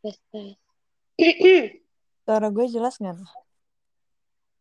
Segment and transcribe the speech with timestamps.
[0.00, 0.56] Tes, tes.
[2.24, 3.20] Suara gue jelas nggak?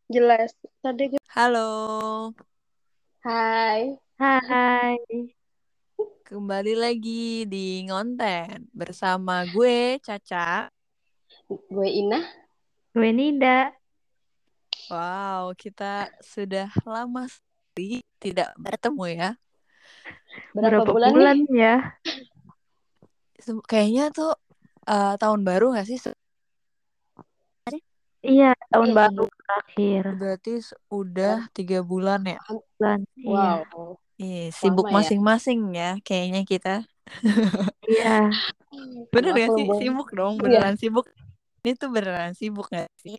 [0.10, 0.52] Jelas.
[0.84, 1.22] Tadi gue...
[1.32, 2.34] Halo,
[3.20, 4.00] Hai.
[4.20, 5.00] Hai.
[6.24, 10.72] kembali lagi di Ngonten bersama gue Caca.
[11.48, 12.20] Gue Ina.
[12.96, 13.79] Gue Nida.
[14.90, 19.30] Wow, kita sudah lama sekali tidak bertemu ya.
[20.58, 21.62] Berapa, bulan, nih?
[21.62, 21.76] ya?
[23.70, 24.34] Kayaknya tuh
[24.90, 26.02] eh, tahun baru nggak sih?
[26.02, 26.18] Se-
[28.20, 30.04] Iya, tahun Iya, baru terakhir.
[30.20, 30.54] Berarti
[30.92, 32.42] udah tiga bulan ya.
[32.76, 33.00] Bulan.
[33.16, 33.64] Iya.
[33.64, 33.96] Wow.
[34.20, 34.96] Ih, sibuk Lama ya.
[35.00, 36.76] masing-masing ya kayaknya kita.
[37.88, 38.28] Iya.
[39.16, 39.66] Bener gak sih?
[39.80, 40.44] Sibuk dong, Iya.
[40.44, 41.08] beneran sibuk.
[41.64, 43.16] Ini tuh beneran sibuk gak sih?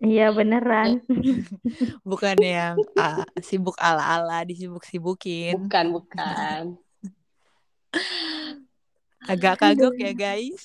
[0.00, 1.04] Iya beneran.
[2.08, 5.68] Bukan yang ah, sibuk ala-ala disibuk-sibukin.
[5.68, 6.62] Bukan, bukan.
[9.30, 10.64] Agak kagok ya guys.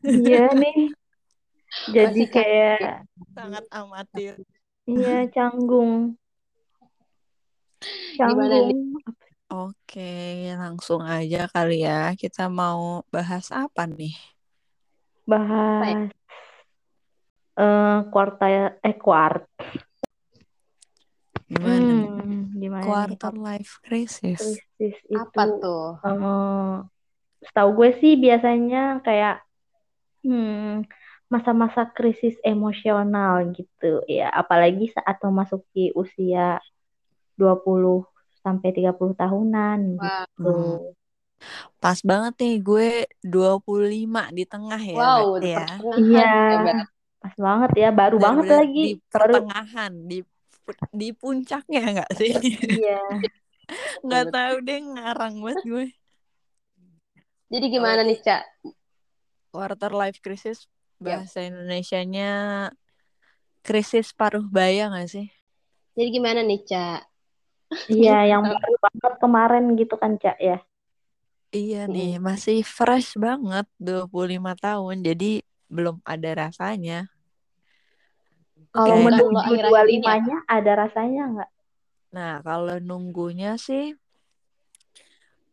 [0.00, 0.96] Iya nih.
[1.92, 3.04] Jadi Masih kayak
[3.36, 4.40] Sangat amatir.
[4.88, 6.16] iya canggung.
[8.16, 8.72] Gimana nih?
[8.72, 9.28] Canggung.
[9.50, 12.16] Oke, langsung aja kali ya.
[12.16, 14.16] Kita mau bahas apa nih?
[15.28, 16.14] Bahas
[17.60, 19.44] eh kuartal eh kuart.
[21.50, 22.06] Gimana nih?
[22.08, 22.88] Hmm, gimana nih?
[22.88, 24.40] Quarter life crisis.
[24.40, 25.86] Krisis itu Apa tuh?
[26.00, 26.76] eh
[27.40, 29.40] setahu gue sih biasanya kayak
[30.24, 30.84] hmm,
[31.32, 36.60] masa-masa krisis emosional gitu ya apalagi saat memasuki usia
[37.40, 38.04] 20
[38.44, 40.04] sampai 30 tahunan Wah.
[40.04, 40.52] gitu.
[40.52, 40.98] Hmm.
[41.80, 42.90] Pas banget nih gue
[43.24, 45.64] 25 di tengah ya Wow, ya.
[45.96, 46.30] Iya.
[47.20, 48.84] Pas banget ya, baru banget Bener-bener lagi.
[48.84, 50.18] di Baru pertengahan, di
[50.94, 52.32] di puncaknya nggak sih?
[52.64, 53.00] iya.
[54.06, 55.86] Nggak tahu deh ngarang banget gue.
[57.50, 58.42] Jadi gimana nih, Cak?
[59.50, 60.66] Quarter life crisis
[61.02, 61.20] Ya.
[61.20, 62.30] bahasa Indonesianya
[63.66, 65.26] krisis paruh baya nggak sih?
[65.94, 67.00] Jadi gimana nih, Cak?
[67.90, 70.58] Iya, yang baru banget kemarin gitu kan, Cak ya.
[71.50, 75.02] Iya nih, masih fresh banget 25 tahun.
[75.02, 77.06] Jadi belum ada rasanya.
[78.70, 81.50] Kalau akhir-akhir ini ya, 25-nya ada rasanya nggak?
[82.10, 83.94] Nah, kalau nunggunya sih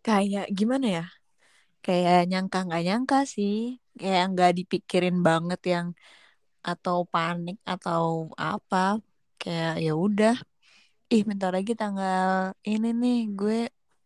[0.02, 1.06] kayak gimana ya?
[1.86, 3.80] Kayak nyangka nggak nyangka sih.
[3.98, 5.88] Kayak nggak dipikirin banget yang
[6.62, 9.00] atau panik atau apa.
[9.42, 10.36] Kayak ya udah.
[11.08, 13.60] Ih, bentar lagi tanggal ini nih gue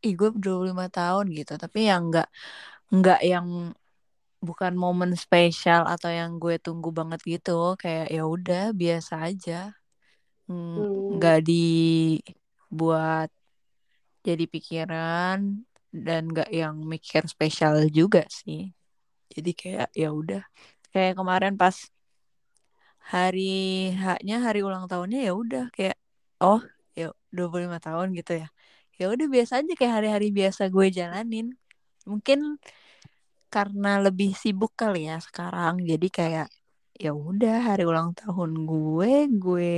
[0.06, 1.58] ih gue 25 tahun gitu.
[1.58, 2.28] Tapi yang nggak
[2.92, 3.48] nggak yang
[4.48, 7.52] bukan momen spesial atau yang gue tunggu banget gitu.
[7.82, 9.54] Kayak ya udah biasa aja.
[10.50, 11.16] Hmm, Hmm.
[11.18, 13.30] nggak dibuat
[14.28, 15.40] jadi pikiran
[15.92, 18.74] dan nggak yang mikir spesial juga sih.
[19.34, 20.44] Jadi kayak ya udah.
[20.94, 21.78] Kayak kemarin pas
[23.12, 25.98] hari haknya hari ulang tahunnya ya udah kayak
[26.44, 26.62] oh
[26.96, 28.48] ya 25 tahun gitu ya.
[29.00, 31.58] Ya udah biasa aja kayak hari-hari biasa gue jalanin.
[32.06, 32.40] Mungkin
[33.56, 35.74] karena lebih sibuk kali ya sekarang.
[35.90, 36.48] Jadi kayak
[37.04, 39.12] ya udah hari ulang tahun gue,
[39.44, 39.72] gue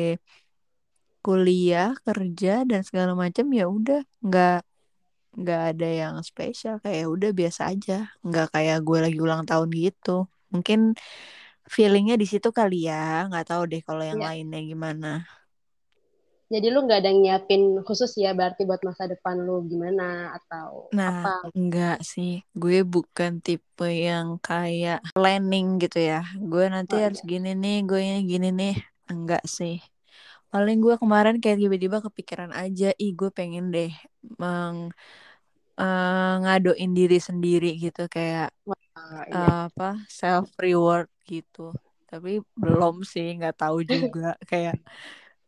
[1.23, 4.01] kuliah, kerja dan segala macam ya udah.
[4.25, 4.57] Nggak
[5.39, 6.75] nggak ada yang spesial.
[6.83, 7.93] Kayak ya udah biasa aja.
[8.27, 10.27] Nggak kayak gue lagi ulang tahun gitu.
[10.53, 10.79] Mungkin
[11.73, 13.25] feelingnya di situ kali ya.
[13.29, 14.27] Nggak tahu deh kalau yang Iya.
[14.29, 15.09] lainnya gimana
[16.53, 20.03] Jadi lu nggak ada nyiapin khusus ya berarti buat masa depan lu gimana
[20.37, 21.31] atau nah apa?
[21.57, 22.29] enggak sih.
[22.61, 26.15] Gue bukan tipe yang kayak planning gitu ya.
[26.49, 28.71] Gue nanti Oh, harus gini nih gue ini gini nih.
[29.11, 29.73] Enggak sih.
[30.51, 33.89] Paling gue kemarin kayak tiba-tiba kepikiran aja ih gue pengen deh
[34.41, 34.77] meng
[35.79, 37.99] eh, ngadoin diri sendiri gitu.
[38.15, 39.45] Kayak Wah, iya.
[39.45, 39.85] eh, apa
[40.19, 41.59] self reward gitu.
[42.09, 42.29] Tapi
[42.63, 44.21] belum sih nggak tahu juga.
[44.49, 44.75] Kayak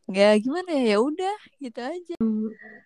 [0.10, 0.96] ya gimana ya?
[0.96, 2.16] Ya udah gitu aja.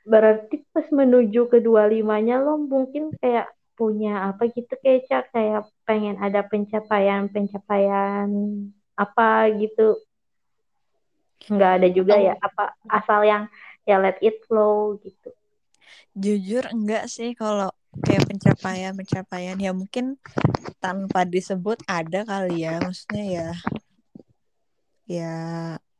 [0.07, 6.19] Berarti pas menuju ke 25-nya lo mungkin kayak punya apa gitu kayak Cak, kayak pengen
[6.19, 8.27] ada pencapaian-pencapaian
[8.99, 9.95] apa gitu.
[11.47, 13.43] Nggak ada juga ya, apa asal yang
[13.87, 15.31] ya let it flow gitu.
[16.19, 17.71] jujur enggak sih kalau
[18.03, 19.57] kayak pencapaian pencapaian.
[19.57, 20.19] Ya mungkin
[20.83, 23.47] tanpa disebut ada kali ya maksudnya ya
[25.09, 25.33] ya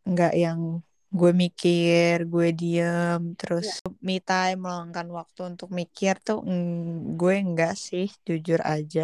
[0.05, 3.67] nggak yang gue mikir gue diem terus
[4.07, 9.01] me time meluangkan waktu untuk mikir tuh mm, gue enggak sih jujur aja.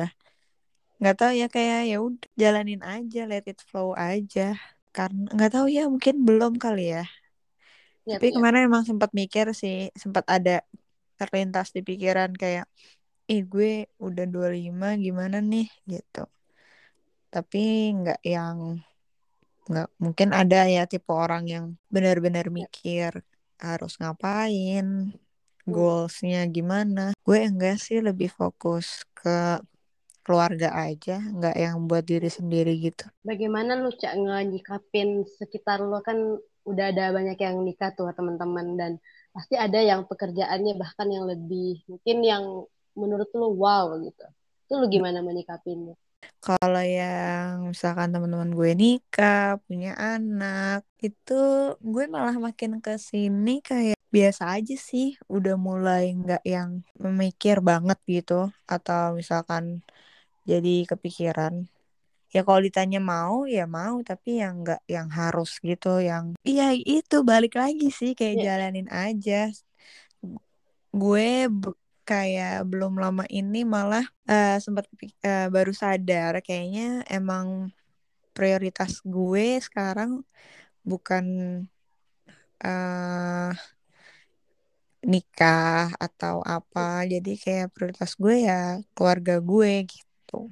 [1.00, 4.42] Nggak tahu ya kayak ya udah jalanin aja let it flow aja.
[4.96, 7.04] Karena nggak tahu ya mungkin belum kali ya.
[8.06, 8.46] Yap, Tapi yap.
[8.46, 10.62] kemarin emang sempat mikir sih, sempat ada
[11.20, 12.66] terlintas di pikiran kayak,
[13.32, 15.66] ih gue udah 25 gimana nih?
[15.92, 16.22] Gitu.
[17.34, 17.60] Tapi
[18.00, 18.58] nggak yang
[19.66, 23.26] nggak mungkin ada ya tipe orang yang benar-benar mikir
[23.58, 25.16] harus ngapain,
[25.66, 27.18] goalsnya gimana.
[27.26, 29.60] Gue enggak sih lebih fokus ke
[30.26, 33.06] keluarga aja, nggak yang buat diri sendiri gitu.
[33.22, 36.18] Bagaimana lu cak nganyikapin sekitar lu kan
[36.66, 38.92] udah ada banyak yang nikah tuh teman-teman dan
[39.30, 42.44] pasti ada yang pekerjaannya bahkan yang lebih mungkin yang
[42.98, 44.26] menurut lu wow gitu.
[44.66, 45.94] Itu lu gimana menyikapinnya?
[46.46, 51.34] Kalau yang misalkan teman-teman gue nikah, punya anak, itu
[51.82, 57.98] gue malah makin ke sini kayak biasa aja sih, udah mulai nggak yang memikir banget
[58.06, 59.82] gitu, atau misalkan
[60.46, 61.66] jadi kepikiran.
[62.30, 67.16] Ya kalau ditanya mau, ya mau, tapi yang nggak yang harus gitu, yang iya itu
[67.26, 68.44] balik lagi sih kayak Iya.
[68.46, 69.50] jalanin aja.
[70.94, 71.50] Gue
[72.10, 77.48] kayak belum lama ini malah eh, sempat kepi- eh, baru sadar kayaknya emang
[78.36, 80.12] prioritas gue sekarang
[80.90, 81.26] bukan
[82.64, 83.52] eh
[85.12, 87.06] nikah atau apa.
[87.06, 90.50] Jadi kayak prioritas gue ya keluarga gue gitu.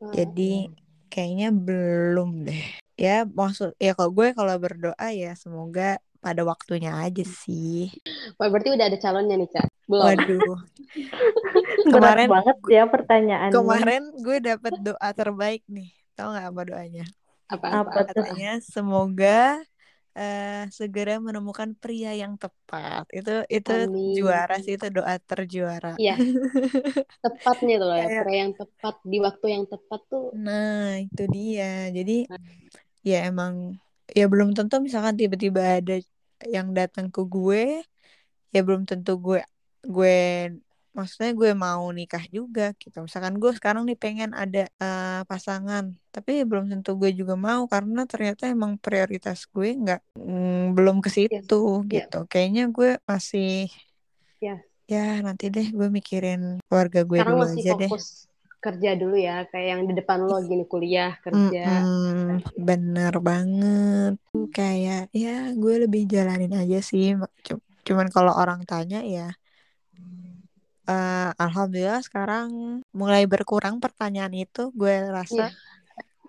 [0.00, 0.12] Hmm.
[0.16, 0.70] Jadi
[1.12, 2.62] kayaknya belum deh.
[2.96, 7.86] Ya maksud ya kalau gue kalau berdoa ya semoga pada waktunya aja sih.
[8.34, 9.66] Wah, berarti udah ada calonnya nih, Cak?
[9.86, 10.02] Belum.
[10.10, 10.58] Waduh,
[11.94, 13.54] Kemarin- banget ya pertanyaannya.
[13.54, 15.94] kemarin gue dapet doa terbaik nih.
[16.18, 17.04] Tahu nggak apa doanya?
[17.46, 17.78] Apa-apa?
[17.86, 18.26] Apa tuh?
[18.26, 19.62] Katanya semoga
[20.16, 23.06] eh, segera menemukan pria yang tepat.
[23.12, 24.16] Itu itu Amin.
[24.18, 25.94] juara sih itu doa terjuara.
[25.94, 26.16] Iya.
[27.22, 30.26] Tepatnya tuh loh ya, Kayak- pria yang tepat di waktu yang tepat tuh.
[30.34, 31.92] Nah, itu dia.
[31.94, 32.26] Jadi
[33.06, 33.78] ya emang
[34.10, 36.00] ya belum tentu misalkan tiba-tiba ada
[36.44, 37.80] yang datang ke gue,
[38.54, 39.40] ya belum tentu gue
[39.86, 40.16] gue
[40.96, 43.04] maksudnya gue mau nikah juga gitu.
[43.04, 45.84] Misalkan gue sekarang nih pengen ada eh, pasangan,
[46.14, 51.10] tapi belum tentu gue juga mau karena ternyata emang prioritas gue nggak mm, belum ke
[51.12, 51.54] situ
[51.84, 52.08] Iya.
[52.08, 52.18] gitu.
[52.32, 53.68] Kayaknya gue masih
[54.40, 54.54] Iya.
[54.86, 57.92] ya nanti deh gue mikirin keluarga gue Sekarang dulu masih aja deh.
[58.66, 61.60] Kerja dulu ya, kayak yang di depan lo gini kuliah, kerja.
[61.66, 64.10] Mm-mm, bener banget.
[64.56, 65.28] Kayak ya
[65.60, 67.04] gue lebih jalanin aja sih.
[67.46, 69.22] Cu- Cuman kalau orang tanya ya,
[70.90, 72.48] eh, alhamdulillah sekarang
[73.00, 74.60] mulai berkurang pertanyaan itu.
[74.80, 75.50] Gue rasa Iya.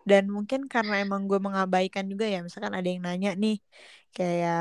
[0.09, 2.37] dan mungkin karena emang gue mengabaikan juga ya.
[2.45, 3.55] Misalkan ada yang nanya nih,
[4.17, 4.57] kayak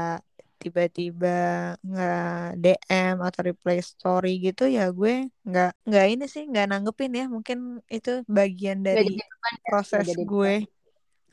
[0.63, 1.29] tiba-tiba
[1.89, 2.17] nggak
[2.63, 5.13] DM atau reply story gitu ya gue
[5.49, 7.59] nggak nggak ini sih nggak nanggepin ya mungkin
[7.95, 9.23] itu bagian dari ya,
[9.67, 10.53] proses gue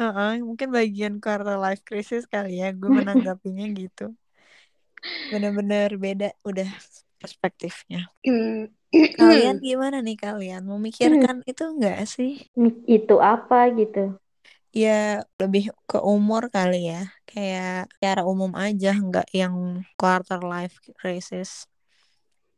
[0.01, 4.03] Heeh, mungkin bagian quarter life crisis kali ya gue menanggapinya gitu.
[5.31, 6.69] Bener-bener beda udah
[7.21, 7.99] perspektifnya.
[8.25, 8.67] beban.
[9.19, 10.61] Kalian gimana nih kalian?
[10.71, 12.31] Memikirkan itu enggak sih?
[12.95, 13.99] Itu apa gitu?
[14.73, 17.13] Ya lebih ke umur kali ya.
[17.29, 21.69] Kayak secara umum aja nggak yang quarter life crisis.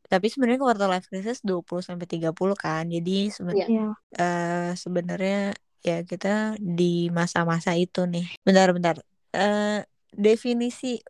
[0.08, 2.88] Tapi sebenarnya quarter life crisis 20 sampai 30 kan.
[2.88, 3.68] Jadi seben- Iya.
[3.68, 8.32] Ya, eh sebenarnya ya kita di masa-masa itu nih.
[8.48, 9.04] Bentar-bentar.
[9.36, 9.84] Eh
[10.16, 11.04] definisi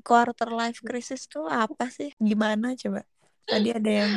[0.00, 2.16] quarter life crisis tuh apa sih?
[2.16, 3.04] Gimana coba?
[3.44, 4.12] Tadi ada yang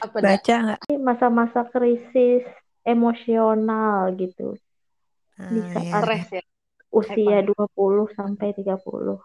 [0.00, 0.80] Apa baca nggak?
[1.00, 2.44] masa-masa krisis
[2.84, 4.60] emosional gitu.
[5.48, 5.96] Bisa ya.
[6.02, 6.42] Stres ya.
[6.98, 7.46] Usia Apa?
[7.48, 9.18] 20 sampai 30.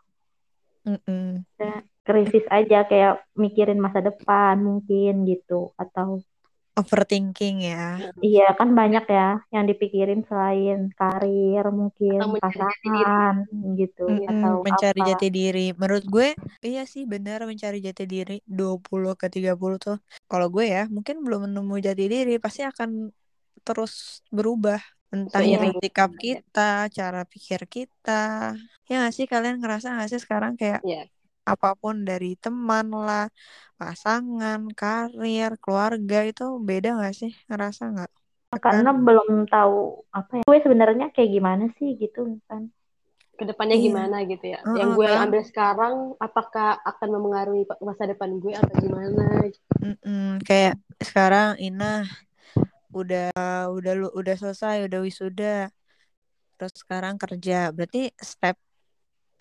[0.85, 1.45] Mm-mm.
[2.05, 6.21] Krisis aja kayak mikirin masa depan mungkin gitu atau
[6.75, 7.95] Overthinking ya.
[8.27, 13.33] iya kan banyak ya yang dipikirin selain karir mungkin Atau pasangan
[13.79, 15.09] gitu Mm-mm, atau mencari apa.
[15.09, 15.65] jati diri.
[15.79, 16.27] Menurut gue,
[16.67, 19.97] iya sih benar mencari jati diri 20 ke 30 tuh.
[20.29, 22.89] Kalau gue ya, mungkin belum menemu jati diri, pasti akan
[23.65, 23.93] terus
[24.37, 24.79] berubah.
[25.13, 25.73] Entah Seiring.
[25.75, 28.53] itu sikap kita, cara pikir kita.
[28.89, 31.05] Ya gak sih kalian ngerasa gak sih sekarang kayak Iya.
[31.45, 33.29] apa pun dari teman lah,
[33.77, 37.31] pasangan, karir, keluarga itu beda gak sih?
[37.49, 38.11] Ngerasa gak?
[38.55, 42.71] karena belum tahu apa ya gue sebenarnya kayak gimana sih gitu kan
[43.35, 43.83] Ke depannya Iya.
[43.91, 44.63] gimana gitu ya.
[44.63, 45.19] Heeh, Yang gue kan?
[45.27, 45.93] ambil sekarang,
[46.23, 49.23] apakah akan memengaruhi masa depan gue atau gimana?
[49.83, 52.07] Mm-mm, kayak sekarang Ina
[52.95, 53.27] udah
[53.75, 55.67] udah lu udah selesai udah wisuda
[56.55, 57.99] terus sekarang kerja berarti
[58.31, 58.55] step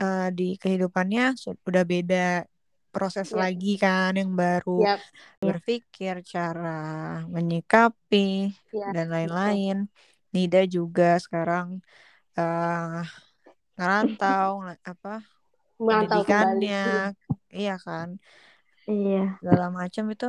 [0.03, 1.25] eh, di kehidupannya
[1.69, 2.25] udah beda
[2.95, 3.39] proses Iya.
[3.43, 5.01] lagi kan yang baru Yap.
[5.43, 6.71] berpikir cara
[7.31, 9.77] menyikapi Ya, dan lain-lain
[10.35, 11.67] Nida juga sekarang
[12.39, 12.99] eh
[13.79, 15.13] ngerantau nge- apa
[15.79, 16.67] Merantau kembali.
[16.67, 16.83] pendidikannya
[17.55, 18.09] iya kan
[18.91, 19.19] Iya.
[19.39, 20.27] segala macam itu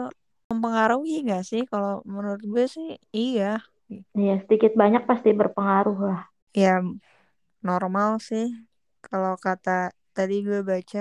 [0.50, 2.88] mempengaruhi gak sih kalau menurut gue sih
[3.20, 3.44] iya
[4.20, 6.20] Iya, sedikit banyak pasti berpengaruh lah.
[6.62, 6.68] ya
[7.68, 8.46] normal sih
[9.06, 9.70] kalau kata
[10.16, 11.00] tadi gue baca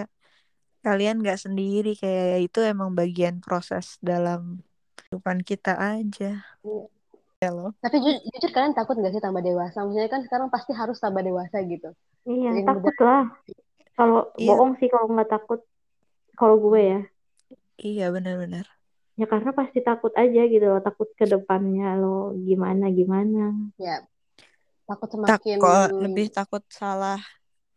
[0.84, 4.40] kalian gak sendiri kayak itu emang bagian proses dalam
[4.96, 6.24] kehidupan kita aja
[6.64, 6.88] Iya.
[7.42, 9.76] ya loh Tapi ju- jujur kalian takut nggak sih tambah dewasa?
[9.84, 11.88] Maksudnya kan sekarang pasti harus tambah dewasa gitu.
[12.30, 13.22] Iya, Seiring takut lah.
[13.98, 14.46] Kalau Iya.
[14.48, 15.60] bohong sih kalau nggak takut.
[16.38, 16.98] Kalau gue ya.
[17.86, 18.66] iya benar-benar
[19.14, 20.82] Ya karena pasti takut aja gitu loh.
[20.82, 23.54] Takut ke depannya lo gimana gimana.
[23.78, 24.02] Ya,
[24.90, 27.20] takut tak semakin kok lebih takut salah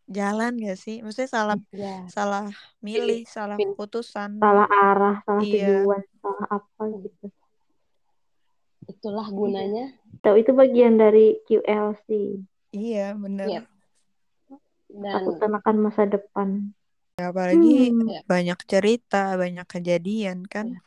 [0.08, 2.48] jalan gak sih maksudnya salah ya salah
[2.80, 3.76] milih salah Pilih.
[3.76, 5.84] keputusan Salah arah, salah Iya.
[5.84, 7.26] tujuan, salah apa gitu.
[8.88, 9.92] itulah gunanya.
[10.24, 12.40] Tahu itu bagian dari QLC.
[12.72, 13.60] iya benar Iya.
[14.88, 16.72] Dan Takut akan masa depan.
[17.20, 20.80] Ya, apalagi Hmm, ya, banyak cerita banyak kejadian kan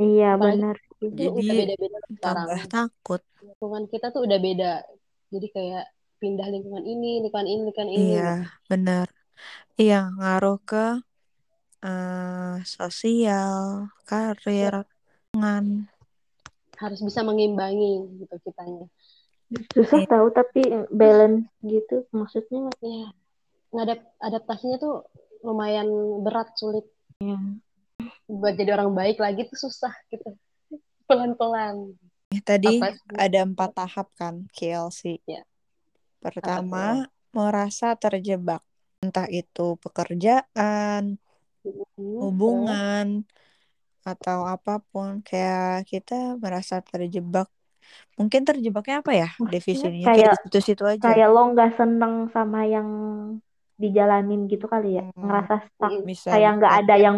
[0.00, 2.18] iya Apalagi- benar itu jadi udah beda-beda sekarang.
[2.20, 4.72] tambah takut Lingkungan kita tuh udah beda.
[5.30, 5.84] Jadi kayak
[6.16, 8.04] pindah lingkungan ini, lingkungan ini, lingkungan ini.
[8.12, 8.32] iya
[8.66, 9.06] benar
[9.76, 10.86] iya ngaruh ke
[11.80, 14.84] eh, sosial karir
[15.30, 15.88] dengan
[16.76, 18.88] Harus bisa mengimbangi gitu kitanya.
[19.72, 20.08] Susah Iya.
[20.08, 22.04] tahu tapi balance gitu.
[22.10, 23.12] Maksudnya Ya,
[23.70, 25.04] ngadap adaptasinya tuh
[25.40, 25.88] lumayan
[26.20, 26.84] berat, sulit.
[27.18, 27.36] Iya.
[28.30, 30.30] Buat jadi orang baik lagi tuh susah gitu.
[31.10, 31.98] Pelan-pelan.
[32.46, 35.42] tadi Apa ada empat tahap kan KLC Ya.
[36.22, 38.62] pertama merasa terjebak
[39.02, 41.18] entah itu pekerjaan
[41.64, 43.06] Hmm, hubungan
[44.06, 47.48] atau apa pun kayak kita merasa terjebak
[48.16, 52.60] mungkin terjebaknya apa ya definisinya kayak- kayak di situ-situ aja kayak lo nggak seneng sama
[52.64, 52.88] yang
[53.80, 55.04] dijalanin gitu kali ya.
[55.16, 55.92] Hmm, Ngerasa stuck.
[56.04, 56.80] Bisa Kayak nggak bisa.
[56.84, 57.16] ada yang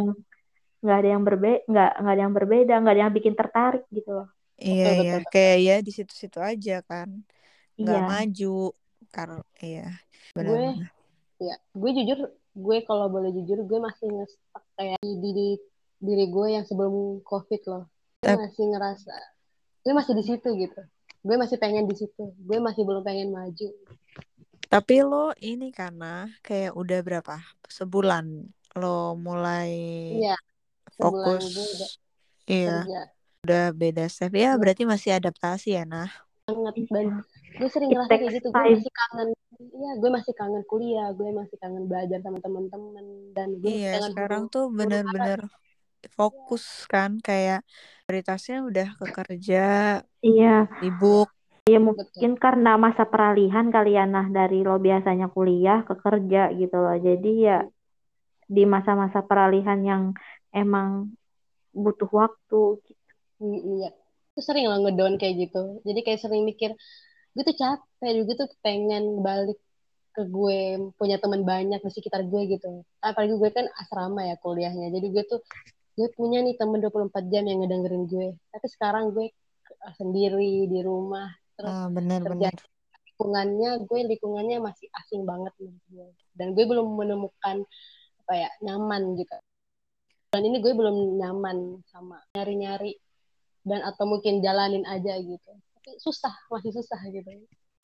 [0.82, 4.10] nggak ada yang berbeda, nggak nggak ada yang berbeda, nggak ada yang bikin tertarik gitu
[4.12, 4.28] loh.
[4.58, 5.12] iya Betul, iya.
[5.14, 7.08] betul, kayak ya di situ-situ aja kan.
[7.78, 8.08] Nggak Iya.
[8.10, 8.56] maju
[9.12, 9.88] karena iya
[10.32, 10.88] gue benar-benar
[11.36, 15.50] ya gue jujur gue kalau boleh jujur gue masih ngestak kayak di diri
[15.98, 17.84] diri gue yang sebelum covid loh.
[18.22, 19.14] Gue masih ngerasa
[19.82, 20.80] gue masih di situ gitu.
[21.22, 22.34] Gue masih pengen di situ.
[22.42, 23.68] Gue masih belum pengen maju.
[24.66, 27.36] Tapi lo ini karena kayak udah berapa?
[27.68, 28.46] Sebulan
[28.78, 29.72] lo mulai
[30.16, 30.40] sebulan
[31.02, 31.90] fokus udah
[32.46, 33.00] iya kerja
[33.42, 34.60] udah beda step ya Iya.
[34.60, 36.10] berarti masih adaptasi ya nah
[36.46, 37.14] banget Iya.
[37.58, 39.28] gue sering It ngerasa kayak gitu gue masih kangen
[39.76, 43.04] iya gue masih kangen kuliah gue masih kangen belajar sama teman-teman
[43.36, 45.40] dan gue iya sekarang tuh bener-bener
[46.18, 47.62] fokus kan kayak
[48.06, 49.64] prioritasnya udah ke kerja
[50.22, 50.70] Iya.
[50.78, 51.28] sibuk
[51.70, 56.50] Ya betul mungkin karena masa peralihan kali ya nah dari lo biasanya kuliah ke kerja
[56.58, 56.98] gitu loh.
[56.98, 57.62] Jadi ya
[58.50, 60.02] di masa-masa peralihan yang
[60.52, 61.16] emang
[61.72, 62.78] butuh waktu.
[63.40, 63.90] Mm, iya.
[64.32, 65.82] Itu sering lah ngedown kayak gitu.
[65.84, 66.76] Jadi kayak sering mikir
[67.32, 69.56] gue tuh capek gue tuh pengen balik
[70.12, 72.84] ke gue punya teman banyak di sekitar gue gitu.
[73.00, 74.92] Apalagi gue kan asrama ya kuliahnya.
[74.92, 75.40] Jadi gue tuh
[75.96, 78.28] gue punya nih temen 24 jam yang ngedengerin gue.
[78.52, 79.32] Tapi sekarang gue
[79.96, 82.54] sendiri di rumah terus ah kerja bener-bener
[83.12, 86.08] lingkungannya gue lingkungannya masih asing banget menurut gue.
[86.32, 87.64] Dan gue belum menemukan
[88.22, 89.36] apa ya nyaman gitu
[90.32, 92.96] dan ini gue belum nyaman sama nyari-nyari
[93.68, 95.50] dan atau mungkin jalanin aja gitu.
[95.76, 97.28] Tapi susah masih susah gitu.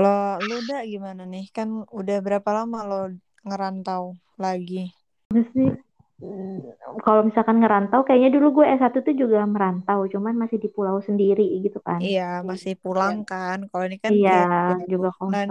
[0.01, 1.53] Kalau lu udah gimana nih?
[1.53, 3.01] Kan udah berapa lama lo
[3.45, 4.89] ngerantau lagi?
[5.29, 5.71] Terus sih.
[6.19, 6.75] Mm,
[7.07, 11.47] kalau misalkan ngerantau kayaknya dulu gue S1 tuh juga merantau, cuman masih di pulau sendiri
[11.63, 12.03] gitu kan.
[12.03, 13.71] iya Hmm, masih pulang kan.
[13.71, 15.47] Kalau ini kan Iya, juga kosan.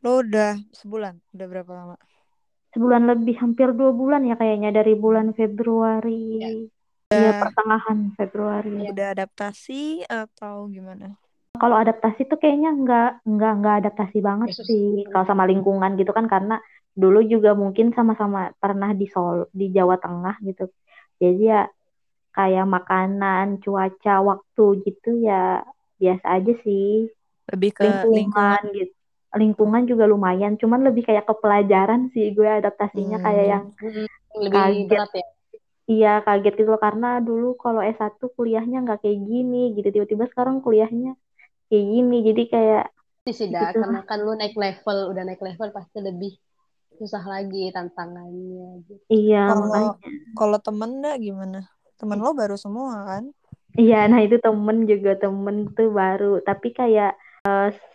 [0.00, 1.20] lo udah sebulan?
[1.34, 1.94] Udah berapa lama
[2.72, 6.32] Sebulan lebih, hampir dua bulan ya kayaknya dari bulan ya Februari.
[7.12, 8.72] Iya, udah pertengahan Februari.
[8.80, 11.12] ya udah adaptasi atau gimana
[11.60, 16.10] Kalau adaptasi tuh kayaknya nggak nggak nggak adaptasi banget Yesus sih kalau sama lingkungan gitu
[16.16, 16.56] kan karena
[16.96, 20.64] dulu juga mungkin sama-sama pernah di Sol di Jawa Tengah gitu.
[21.20, 21.68] Jadi ya
[22.32, 25.60] kayak makanan, cuaca, waktu gitu ya
[26.00, 27.12] biasa aja sih.
[27.52, 28.94] lebih ke lingkungan Lingkungan gitu.
[29.32, 33.52] Lingkungan juga lumayan, cuman lebih kayak ke pelajaran sih gue adaptasinya kayak hmm.
[33.52, 34.06] yang Mm,
[34.38, 34.88] lebih kaget.
[34.90, 35.26] berat ya
[35.82, 39.88] Iya, kaget gitu loh karena dulu kalau S1 kuliahnya nggak kayak gini gitu.
[39.90, 41.18] Tiba-tiba sekarang kuliahnya
[41.68, 42.16] kayak gini.
[42.28, 42.84] Jadi kayak
[43.22, 46.32] sih gitu dah karena kan lu naik level udah naik level pasti lebih
[46.98, 49.98] susah lagi tantangannya gitu Iya, kalau
[50.38, 51.58] kalau temen dah gimana
[51.98, 53.24] temen lo baru semua kan
[53.72, 56.44] Iya, nah itu temen juga temen tuh baru.
[56.44, 57.16] Tapi kayak
[57.72, 57.91] s-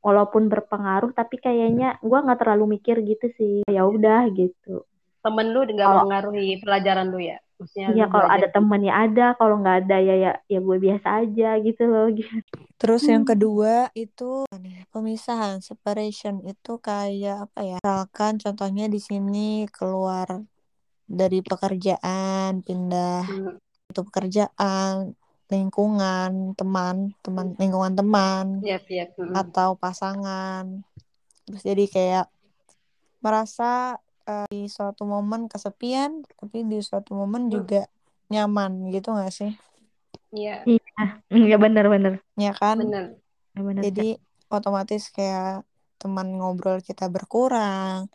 [0.00, 3.62] walaupun berpengaruh, tapi kayaknya gua nggak terlalu mikir gitu sih.
[3.66, 4.82] Ya udah gitu.
[5.20, 9.26] temen lu nggak Kalau- mempengaruhi pelajaran lu ya maksudnya Iya kalau ada temen ya ada,
[9.36, 12.08] kalau nggak ada ya ya ya gue biasa aja gitu loh.
[12.80, 13.36] Terus yang Hmm.
[13.36, 14.48] kedua itu
[14.88, 17.76] pemisahan, separation itu kayak apa ya?
[17.78, 20.40] Misalkan contohnya di sini keluar
[21.04, 23.60] dari pekerjaan, pindah Hmm,
[23.92, 25.12] itu pekerjaan,
[25.52, 29.34] lingkungan, teman, teman lingkungan teman siap siap Hmm.
[29.36, 30.64] atau pasangan.
[31.46, 32.26] Terus jadi kayak
[33.20, 33.98] merasa
[34.30, 37.54] eh, di suatu momen kesepian, tapi di suatu momen Hmm.
[37.56, 37.80] juga
[38.30, 39.52] nyaman gitu gak sih?
[40.32, 40.64] iya
[41.34, 42.12] Iya bener-bener.
[42.38, 42.78] Ya kan?
[42.80, 43.04] bener
[43.54, 43.82] Ya bener.
[43.86, 44.06] Jadi
[44.50, 45.66] otomatis kayak
[46.00, 48.08] teman ngobrol kita berkurang,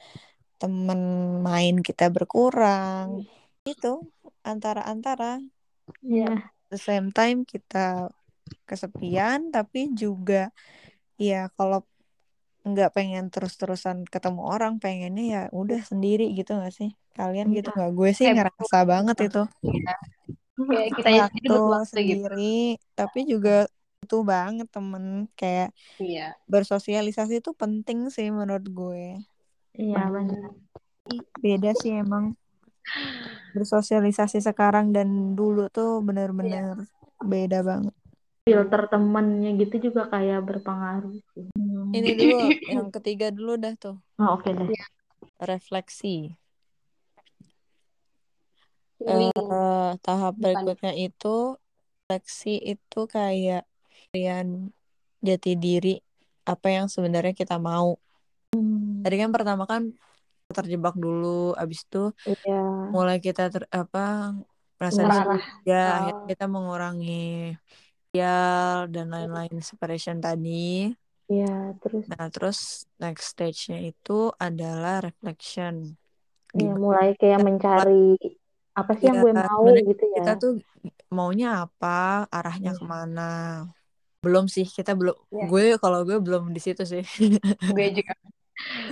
[0.62, 1.00] teman
[1.48, 3.28] main kita berkurang.
[3.68, 4.08] Itu
[4.46, 5.42] antara-antara
[6.04, 6.55] Iya.
[6.70, 8.10] The same time kita
[8.70, 10.50] kesepian tapi juga
[11.18, 11.82] ya kalau
[12.66, 16.98] nggak pengen terus-terusan ketemu orang pengennya ya udah sendiri gitu gak sih?
[17.14, 17.92] Kalian gitu nggak?
[17.94, 19.44] Gue sih ngerasa banget itu.
[19.62, 19.96] Iya.
[20.56, 22.58] kayak kita sendiri Waktu gitu sendiri
[22.96, 23.68] tapi juga
[24.02, 29.20] butuh banget temen kayak iya bersosialisasi itu penting sih menurut gue.
[29.78, 30.58] Iya bener.
[31.42, 32.34] Beda sih emang
[33.56, 36.84] bersosialisasi sekarang dan dulu tuh bener-bener
[37.24, 37.96] beda banget.
[38.46, 41.48] Filter temennya gitu juga kayak berpengaruh sih.
[41.96, 44.70] Ini dulu yang ketiga dulu dah tuh Oh oke deh.
[45.40, 46.36] refleksi.
[49.00, 51.60] feeling Eh, tahap berikutnya itu
[52.08, 53.64] refleksi itu kayak
[54.12, 54.72] kalian
[55.26, 56.00] jati diri
[56.46, 57.98] apa yang sebenarnya kita mau.
[59.04, 59.92] Tadi kan pertama kan
[60.54, 61.98] terjebak dulu, abis itu
[62.30, 62.54] Iya.
[62.96, 64.00] mulai kita ter, apa
[64.78, 65.42] merasa Mengarah.
[65.66, 65.96] ya Oh.
[65.98, 67.12] akhirnya kita mengurangi
[68.14, 68.26] ya
[68.94, 70.94] dan lain-lain separation tadi.
[71.32, 75.98] Iya terus Nah, terus next stage-nya itu adalah reflection.
[76.56, 78.16] ya mulai kayak mencari
[78.80, 80.20] apa sih yang ya gue mau gitu ya.
[80.22, 80.52] kita tuh
[81.12, 82.80] maunya apa, arahnya Iya.
[82.80, 83.22] ke mana.
[84.24, 85.46] Belum sih, kita belum Ya.
[85.50, 87.04] gue kalau gue belum di situ sih.
[87.70, 88.14] gue juga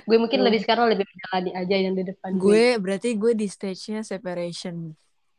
[0.04, 0.46] gue mungkin Iya.
[0.52, 4.92] lebih sekarang lebih menjalani aja yang di depan gue gue berarti gue di stage-nya separation.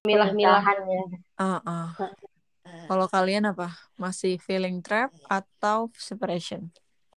[0.05, 1.05] milah-milah Pemisahan ya.
[1.41, 1.89] Ah, ah.
[2.65, 3.73] Kalau kalian apa?
[3.97, 6.69] Masih feeling trap atau separation?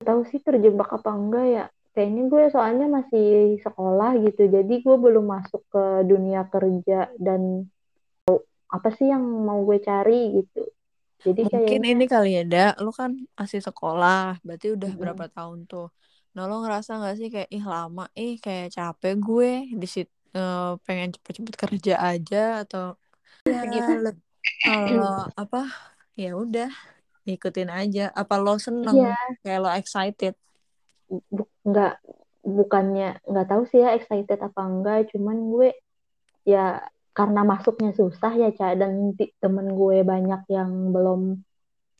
[0.01, 1.65] Tahu sih terjebak apa enggak ya?
[1.95, 7.65] Kayaknya gue soalnya masih sekolah gitu, jadi gue belum masuk ke dunia kerja dan
[8.67, 10.61] apa sih yang mau gue cari gitu.
[11.25, 12.67] Jadi Mungkin kayaknya ini kali ya, Da.
[12.83, 15.01] Lu kan masih sekolah, berarti udah Mm-mm.
[15.01, 15.87] berapa tahun tuh.
[16.35, 20.11] Nah, lo ngerasa gak sih kayak, ih lama, ih kayak capek gue di situ
[20.83, 22.99] pengen cepet-cepet kerja aja atau
[23.47, 23.87] ya
[24.67, 25.63] kalau apa
[26.19, 26.67] ya udah
[27.23, 28.11] ikutin aja.
[28.11, 28.99] Apa lo seneng?
[28.99, 29.15] Iya.
[29.41, 30.35] Kayak lo excited?
[31.09, 32.01] bu- nggak
[32.45, 35.69] bukannya nggak tahu sih ya excited apa enggak, cuman gue
[36.45, 36.81] ya
[37.15, 41.41] karena masuknya susah ya Ca dan temen gue banyak yang belum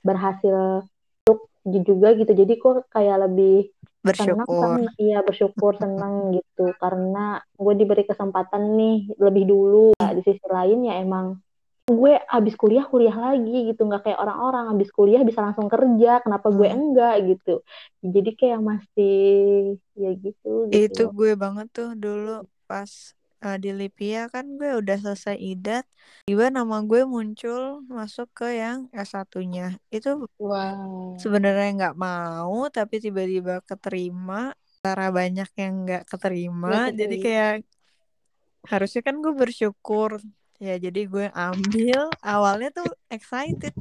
[0.06, 0.86] berhasil
[1.26, 2.32] masuk juga gitu.
[2.36, 3.74] Jadi kok kayak lebih
[4.06, 4.62] Bersyukur.
[4.62, 6.72] kan iya bersyukur senang gitu.
[6.78, 9.92] Karena gue diberi kesempatan nih lebih dulu.
[9.98, 11.42] Nah, di sisi lain ya emang
[11.86, 13.82] gue habis kuliah kuliah lagi gitu.
[13.86, 16.22] Nggak kayak orang-orang habis kuliah bisa langsung kerja.
[16.22, 16.78] Kenapa gue Hmm.
[16.78, 17.54] enggak gitu?
[18.06, 19.18] Jadi kayak masih
[19.98, 22.90] ya gitu gitu Itu gue banget tuh dulu pas
[23.46, 25.86] uh, di Lipia kan gue udah selesai idat.
[26.26, 29.78] Tiba nama gue muncul masuk ke yang S1-nya.
[29.94, 34.58] Itu wow sebenarnya nggak mau tapi tiba-tiba keterima.
[34.82, 36.90] Cara banyak yang nggak keterima.
[36.90, 37.56] Nggak Jadi kayak
[38.66, 40.18] harusnya kan gue bersyukur.
[40.58, 43.76] Ya jadi gue ambil awalnya tuh excited.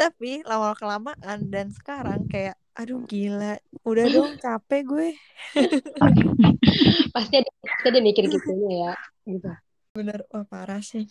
[0.00, 3.60] Tapi lama kelamaan dan sekarang kayak aduh gila.
[3.84, 5.08] Udah dong capek gue.
[7.14, 8.92] pasti ada pasti ada mikir gitunya ya
[9.28, 9.50] gitu
[9.92, 11.04] Bener, wah parah sih.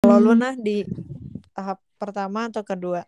[0.00, 0.86] Kalau lu nah di
[1.52, 3.02] tahap pertama atau kedua?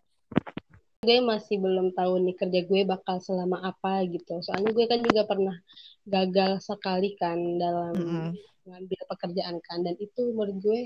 [0.99, 5.23] gue masih belum tahu nih kerja gue bakal selama apa gitu soalnya gue kan juga
[5.31, 5.55] pernah
[6.03, 8.35] gagal sekali kan dalam Mm-mm.
[8.67, 10.79] mengambil pekerjaan kan dan itu menurut gue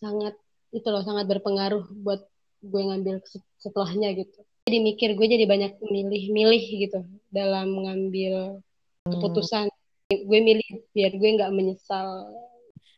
[0.00, 0.36] sangat
[0.76, 2.20] itu loh sangat berpengaruh buat
[2.60, 8.60] gue ngambil se- setelahnya gitu jadi mikir gue jadi banyak milih-milih gitu dalam mengambil
[9.08, 9.66] keputusan
[10.10, 12.28] gue milih biar gue nggak menyesal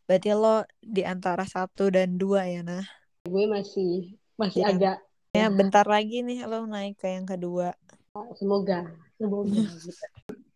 [0.03, 2.85] Berarti lo di antara satu dan dua ya nah.
[3.25, 4.71] gue masih masih Iya.
[4.75, 4.97] agak
[5.33, 7.73] Ya bentar lagi nih lo naik ke yang kedua.
[8.37, 8.85] semoga
[9.17, 10.05] semoga gitu.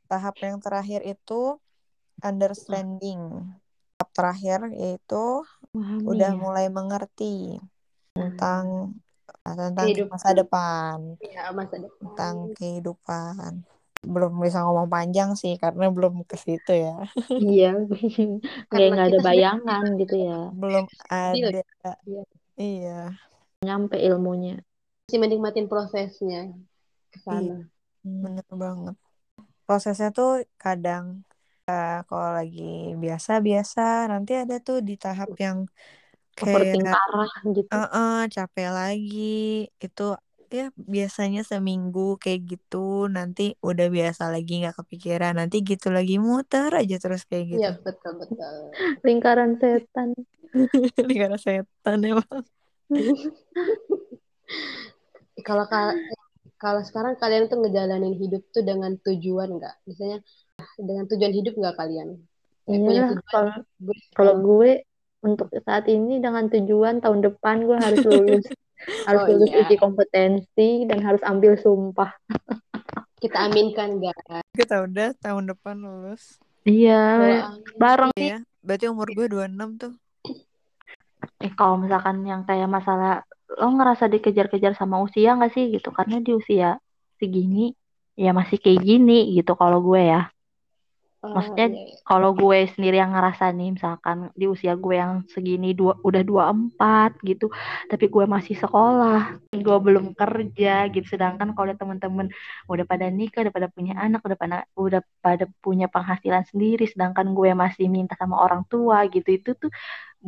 [0.04, 1.56] Tahap yang terakhir itu
[2.20, 3.20] understanding.
[3.96, 5.24] Tahap terakhir yaitu
[5.72, 6.36] Memahami udah ya.
[6.36, 7.56] mulai mengerti
[8.16, 8.64] tentang
[9.46, 10.10] tentang Kehidupan.
[10.10, 13.52] masa depan, ya masa depan tentang kehidupan.
[14.06, 16.94] belum bisa ngomong panjang sih karena belum ke situ ya.
[17.42, 17.66] Iya,
[18.70, 20.84] kayak nggak ada bayangan gitu ya, belum
[21.34, 21.50] Deal.
[21.50, 21.62] ada.
[22.06, 22.22] Iya.
[22.56, 22.98] Iya.
[23.66, 24.62] nyampe ilmunya.
[25.06, 26.50] masih menikmatin prosesnya
[27.10, 27.66] ke sana.
[28.02, 28.94] Bener banget.
[29.66, 31.26] Prosesnya tuh kadang
[31.66, 35.66] eh, kalau lagi biasa-biasa, nanti ada tuh di tahap yang
[36.42, 37.72] Overthink kayak parah gitu.
[37.72, 39.36] eh capek lagi.
[39.80, 40.06] Itu
[40.46, 46.70] ya biasanya seminggu kayak gitu, nanti udah biasa lagi nggak kepikiran, nanti gitu lagi muter
[46.70, 47.60] aja terus kayak gitu.
[47.66, 48.54] Iya betul betul.
[49.06, 50.14] Lingkaran setan.
[51.02, 52.30] Ini karena setan emang.
[55.44, 55.98] Kalau ka-
[56.56, 59.74] kalau sekarang kalian tuh ngejalanin hidup tuh dengan tujuan nggak?
[59.84, 60.24] Misalnya
[60.80, 62.08] dengan tujuan hidup nggak kalian?
[62.66, 63.20] Tujuan.
[63.28, 63.52] kalau
[64.16, 64.85] kalau gue
[65.26, 68.46] untuk saat ini dengan tujuan tahun depan gue harus lulus
[69.08, 69.66] harus Oh, lulus iya.
[69.66, 72.14] uji kompetensi dan harus ambil sumpah.
[73.22, 74.46] kita aminkan nggak?
[74.54, 76.38] Kita udah tahun depan lulus.
[76.66, 77.46] Iya,
[77.78, 78.14] bareng.
[78.18, 79.92] Iya, berarti umur gue 26 tuh.
[81.42, 85.94] Eh, kalau misalkan yang kayak masalah lo ngerasa dikejar-kejar sama usia nggak sih gitu?
[85.94, 86.78] Karena di usia
[87.16, 87.72] segini
[88.16, 90.28] ya masih kayak gini gitu kalau gue ya.
[91.26, 91.96] Oh, Maksudnya iya, iya.
[92.08, 97.10] kalau gue sendiri yang ngerasa nih misalkan di usia gue yang segini dua udah 24
[97.28, 97.44] gitu,
[97.90, 99.18] tapi gue masih sekolah,
[99.66, 101.06] gue belum kerja gitu.
[101.14, 102.26] Sedangkan kalau temen-temen
[102.72, 107.26] udah pada nikah, udah pada punya anak, udah pada udah pada punya penghasilan sendiri, sedangkan
[107.38, 109.28] gue masih minta sama orang tua gitu.
[109.38, 109.70] Itu tuh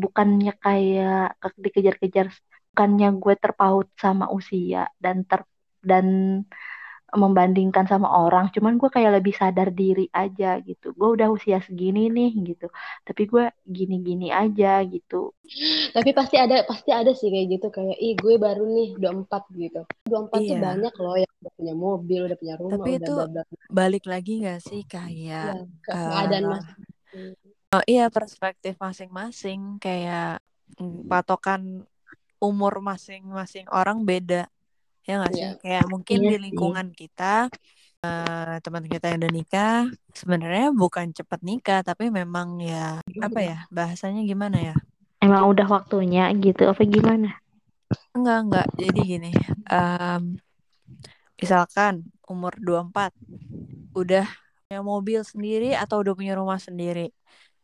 [0.03, 2.27] bukannya kayak ke- dikejar-kejar,
[2.73, 5.41] bukannya gue terpaut sama usia dan ter
[5.91, 6.07] dan
[7.15, 10.93] membandingkan sama orang, cuman gue kayak lebih sadar diri aja gitu.
[10.99, 12.67] Gue udah usia segini nih gitu,
[13.07, 15.33] tapi gue gini-gini aja gitu.
[15.97, 19.81] Tapi pasti ada pasti ada sih kayak gitu kayak ih gue baru nih 24 gitu.
[20.05, 20.67] 24 tuh Iya.
[20.69, 23.67] banyak loh yang udah punya mobil, udah punya rumah, Tapi udah itu bla bla bla.
[23.79, 25.17] balik lagi gak sih kayak
[25.49, 26.65] Ya, ke- eh, keadaan mas.
[27.75, 30.41] Oh iya perspektif masing-masing kayak
[30.81, 31.63] mm, patokan
[32.41, 34.49] umur masing-masing orang beda
[35.09, 35.41] ya nggak sih?
[35.41, 35.51] Iya.
[35.65, 37.49] kayak mungkin Iya di lingkungan kita
[38.05, 39.77] eh, teman kita yang udah nikah
[40.13, 44.75] sebenarnya bukan cepat nikah tapi memang ya apa ya bahasanya gimana ya?
[45.19, 47.41] Emang udah waktunya gitu, apa gimana?
[48.15, 48.67] enggak enggak.
[48.77, 49.31] Jadi gini
[49.73, 50.23] em,
[51.41, 53.11] misalkan umur 24
[53.97, 54.27] udah
[54.69, 57.11] punya mobil sendiri atau udah punya rumah sendiri?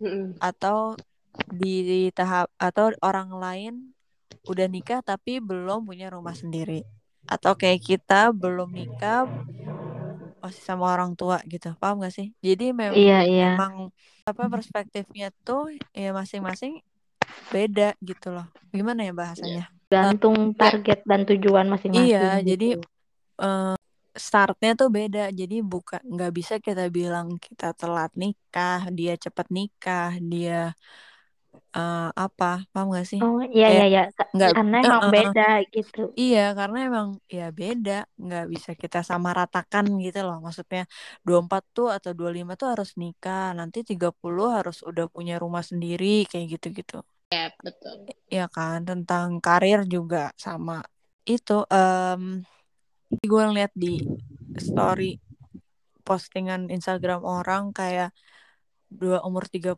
[0.02, 0.34] Mm-mm.
[0.42, 0.98] atau
[1.54, 3.74] di tahap atau orang lain
[4.50, 6.82] udah nikah tapi belum punya rumah sendiri
[7.32, 9.28] atau kayak kita belum nikah
[10.42, 11.66] masih sama orang tua gitu.
[11.80, 12.26] Paham gak sih?
[12.46, 13.44] Jadi mem- Iya, iya.
[13.44, 13.72] memang
[14.28, 15.60] apa perspektifnya tuh
[16.00, 16.72] ya masing-masing
[17.54, 18.46] beda gitu loh.
[18.76, 19.62] Gimana ya bahasanya?
[19.92, 22.48] Gantung target dan tujuan masing-masing iya gitu.
[22.50, 22.64] jadi
[23.42, 23.64] eh,
[24.26, 25.20] startnya tuh beda.
[25.40, 30.52] Jadi bukan nggak bisa kita bilang kita telat nikah dia cepet nikah dia
[31.74, 34.02] eh, apa paham gak sih Oh, iya, iya, iya.
[34.34, 36.00] Nggak Karena emang eh, eh, beda gitu.
[36.14, 40.38] Iya, karena emang ya beda, nggak bisa kita samaratakan gitu loh.
[40.44, 40.82] Maksudnya
[41.26, 46.46] 24 tuh atau 25 tuh harus nikah, nanti 30 harus udah punya rumah sendiri kayak
[46.54, 47.02] gitu-gitu.
[47.34, 48.06] Ya, betul.
[48.30, 50.86] Ya kan, tentang karir juga sama.
[51.26, 52.46] Itu em
[53.22, 54.02] gue ngeliat di
[54.58, 55.18] story
[56.06, 58.12] postingan Instagram orang kayak
[58.94, 59.74] dua umur 30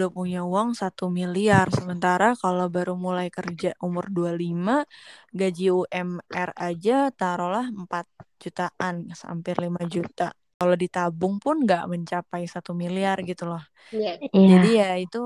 [0.00, 1.68] udah punya uang satu miliar.
[1.68, 4.88] Sementara kalau baru mulai kerja umur 25
[5.30, 8.08] gaji UMR aja taruhlah 4
[8.40, 10.32] jutaan hampir 5 juta.
[10.56, 13.62] Kalau ditabung pun nggak mencapai satu miliar gitu loh.
[13.92, 14.16] Iya.
[14.32, 14.46] Iya.
[14.56, 15.22] jadi ya itu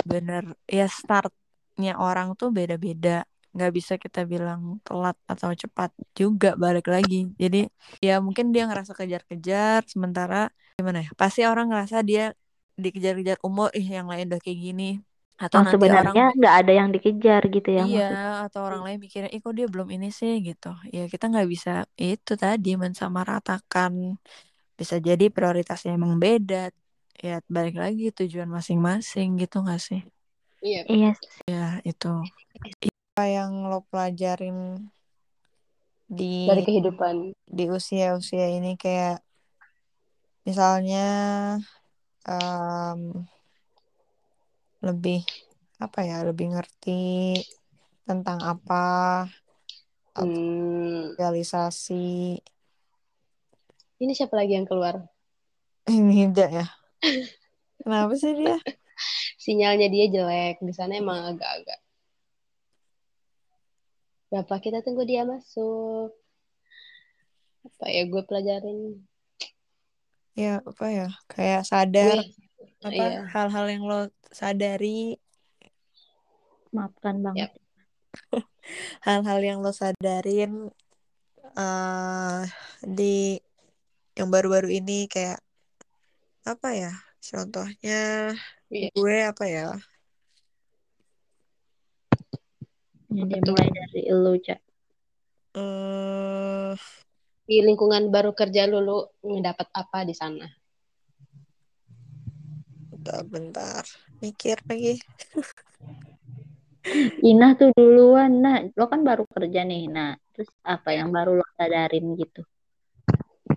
[0.00, 3.28] bener ya startnya orang tuh beda-beda.
[3.50, 7.28] Nggak bisa kita bilang telat atau cepat juga balik lagi.
[7.36, 7.68] Jadi
[8.00, 10.48] ya mungkin dia ngerasa kejar-kejar sementara
[10.80, 12.32] gimana ya pasti orang ngerasa dia
[12.80, 14.88] dikejar-kejar umur ih yang lain udah kayak gini
[15.40, 18.44] atau Oh, nanti sebenarnya orang nggak ada yang dikejar gitu ya iya maksudnya.
[18.48, 21.72] atau orang lain mikirnya ih kok dia belum ini sih gitu ya kita nggak bisa
[21.96, 23.92] itu tadi mensamaratakan
[24.76, 26.68] bisa jadi prioritasnya emang beda
[27.16, 30.00] ya balik lagi tujuan masing-masing gitu nggak sih
[30.60, 30.84] Iya.
[30.92, 31.10] Iya.
[31.48, 32.12] ya itu
[33.16, 34.88] apa yang lo pelajarin
[36.04, 37.32] di Dari kehidupan.
[37.48, 39.24] di usia-usia ini kayak
[40.44, 41.04] misalnya
[42.30, 43.00] em,
[44.86, 45.20] lebih
[45.84, 46.90] apa ya lebih ngerti
[48.08, 48.80] tentang apa
[50.20, 51.94] apa Hmm, realisasi
[54.02, 54.94] ini siapa lagi yang keluar?
[55.94, 56.66] ini tidak ya
[57.82, 58.56] kenapa sih dia
[59.44, 60.56] Sinyalnya dia jelek.
[60.68, 61.80] Di sana emang agak-agak.
[64.30, 66.10] Berapa kita tunggu dia masuk.
[67.66, 68.78] Apa ya gue pelajarin?
[70.40, 72.24] Ya apa ya kayak sadar gue
[72.80, 74.00] apa iya hal-hal yang lo
[74.32, 75.20] sadari
[76.70, 77.50] Maafkan banget.
[79.06, 80.70] hal-hal yang lo sadarin
[81.58, 82.42] eh
[82.86, 83.42] di
[84.14, 85.42] yang baru-baru ini kayak
[86.46, 88.32] apa ya contohnya
[88.70, 89.68] iya gue apa ya
[93.10, 93.58] Betul.
[93.58, 94.60] mulai dari lu, Cak.
[95.58, 96.78] eh
[97.50, 100.46] di lingkungan baru kerja lu lu ngedapat apa di sana?
[102.94, 103.82] Bentar, bentar.
[104.22, 105.02] Mikir lagi.
[107.26, 111.46] Inah tuh duluan, nah lo kan baru kerja nih, nah terus apa yang baru lo
[111.58, 112.46] sadarin gitu?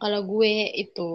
[0.03, 1.12] kalau gue itu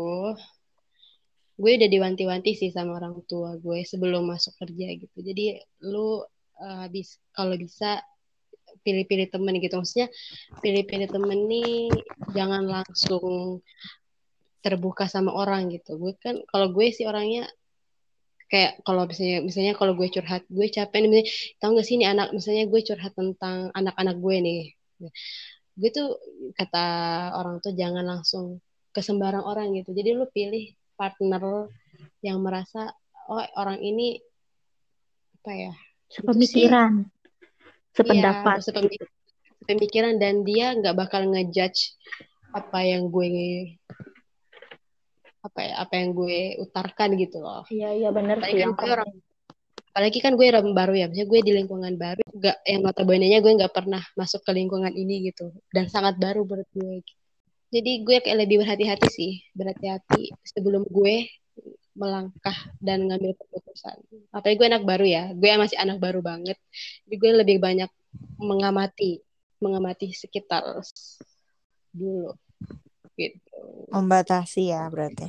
[1.61, 5.19] gue udah diwanti-wanti sih sama orang tua gue sebelum masuk kerja gitu.
[5.21, 6.25] Jadi lu
[6.57, 8.01] eh, habis kalau bisa
[8.83, 9.75] pilih-pilih temen gitu.
[9.79, 10.09] Maksudnya
[10.63, 11.91] pilih-pilih temen nih
[12.35, 13.61] jangan langsung
[14.65, 15.97] terbuka sama orang gitu.
[15.97, 17.47] Gue kan kalau gue sih orangnya
[18.49, 21.29] kayak kalau misalnya misalnya kalau gue curhat gue capek nih misalnya,
[21.61, 24.63] tau gak sih ini anak misalnya gue curhat tentang anak-anak gue nih.
[25.79, 26.19] Gue tuh
[26.57, 26.87] kata
[27.39, 28.59] orang tuh jangan langsung
[28.91, 29.93] ke sembarang orang gitu.
[29.95, 31.71] Jadi lu pilih partner
[32.25, 32.91] yang merasa
[33.31, 34.19] oh orang ini
[35.39, 35.73] apa ya
[36.09, 37.05] Sepemikiran,
[37.99, 38.57] sependapat.
[38.59, 39.13] Iya, sepemik-
[39.67, 41.99] pemikiran dan dia nggak bakal ngejudge
[42.55, 43.29] apa yang gue
[45.39, 47.63] apa ya apa yang gue utarkan gitu loh.
[47.69, 49.11] Iya, iya Apalagi sih kan gue orang
[49.89, 53.39] apalagi kan gue orang baru ya misalnya gue di lingkungan baru nggak yang notabene nya
[53.43, 57.03] gue nggak pernah masuk ke lingkungan ini gitu dan sangat baru menurut gue.
[57.69, 61.29] Jadi gue kayak lebih berhati-hati sih berhati-hati sebelum gue
[61.99, 63.99] melangkah dan ngambil keputusan.
[64.31, 66.55] Apalagi gue anak baru ya gue masih anak baru banget.
[67.05, 67.91] Jadi gue lebih banyak
[68.39, 69.19] mengamati
[69.59, 70.63] mengamati sekitar
[71.91, 72.39] dulu
[73.19, 73.59] gitu.
[73.91, 75.27] Membatasi ya berarti.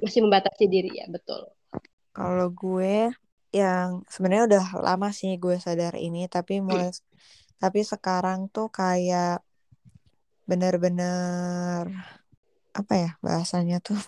[0.00, 1.52] Masih membatasi diri ya betul.
[2.16, 3.12] Kalau gue
[3.52, 6.88] yang sebenarnya udah lama sih gue sadar ini, tapi mulai
[7.62, 9.44] tapi sekarang tuh kayak
[10.48, 11.86] bener-bener
[12.72, 14.00] apa ya bahasanya tuh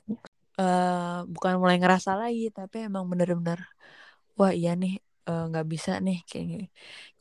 [0.61, 3.59] eh bukan mulai ngerasa lagi, tapi emang bener-bener
[4.39, 4.93] wah iya nih
[5.29, 6.65] eh, nggak bisa nih kayak gini.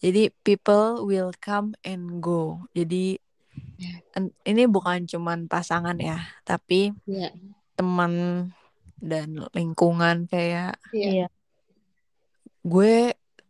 [0.04, 2.32] Jadi people will come and go.
[2.78, 2.96] Jadi
[4.18, 6.18] en- ini bukan cuman pasangan ya,
[6.48, 7.30] tapi ya
[7.78, 8.14] teman
[9.02, 11.26] dan lingkungan kayak iya Iya,
[12.64, 12.96] gue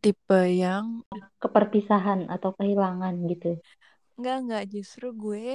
[0.04, 0.86] tipe yang
[1.42, 3.60] keperpisahan atau kehilangan gitu.
[4.18, 4.64] Enggak, enggak.
[4.74, 5.46] Justru gue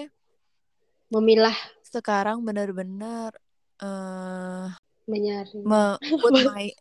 [1.09, 1.57] memilah
[1.89, 3.33] sekarang benar-benar
[3.81, 4.69] eh
[5.11, 6.73] menyaring me- put my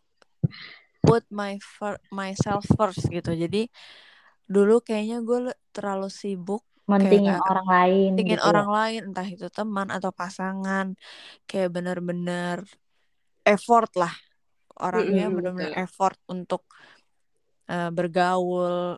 [1.02, 3.30] put my fir- myself first gitu.
[3.34, 3.68] Jadi
[4.54, 5.38] dulu kayaknya gue
[5.76, 8.62] terlalu sibuk Mentingin Kayak orang lain ingin gitu ya.
[8.62, 10.86] orang lain, entah itu teman atau pasangan,
[11.48, 12.58] kayak benar-benar
[13.54, 14.14] effort lah.
[14.86, 15.74] Orangnya Mm-mm, benar-benar betul.
[15.84, 16.62] effort untuk
[17.70, 18.96] eh, bergaul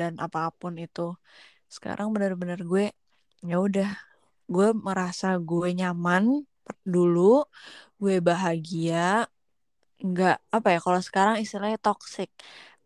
[0.00, 1.02] dan apa pun itu.
[1.74, 2.84] Sekarang benar-benar gue
[3.50, 3.88] ya udah
[4.54, 6.24] gue merasa gue nyaman
[6.94, 7.20] dulu
[8.02, 9.26] gue bahagia
[10.08, 12.30] nggak apa ya kalau sekarang istilahnya toxic.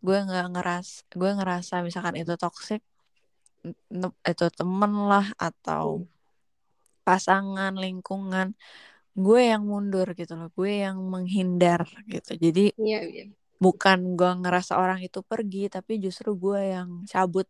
[0.05, 0.87] Gue nggak ngeras
[1.19, 2.81] gue ngerasa misalkan itu toxic
[4.31, 6.05] itu temen lah atau
[7.07, 8.47] pasangan lingkungan
[9.17, 12.31] gue yang mundur gitu loh gue yang menghindar gitu.
[12.37, 13.23] Jadi Iya, iya.
[13.57, 17.47] bukan gue ngerasa orang itu pergi tapi justru gue yang cabut.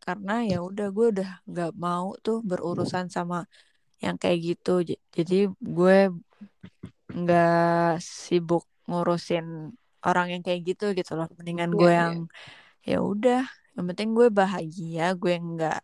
[0.00, 3.44] Karena ya udah gue udah nggak mau tuh berurusan sama
[4.04, 4.70] yang kayak gitu.
[5.16, 5.34] Jadi
[5.76, 5.96] gue
[7.18, 7.48] nggak
[8.24, 9.46] sibuk ngurusin
[10.08, 11.26] orang yang kayak gitu gitu loh.
[11.38, 12.00] Mendingan Iya, gue iya.
[12.00, 12.16] yang
[12.90, 13.40] ya udah.
[13.76, 15.76] Yang penting gue bahagia gue nggak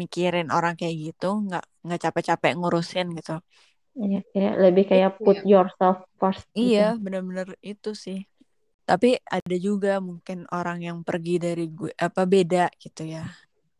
[0.00, 3.32] mikirin orang kayak gitu nggak nggak capek-capek ngurusin gitu.
[4.04, 6.64] Iya, kayak lebih kayak put yourself first gitu.
[6.64, 8.18] iya bener-bener itu sih.
[8.88, 13.20] Tapi ada juga mungkin orang yang pergi dari gue apa beda gitu ya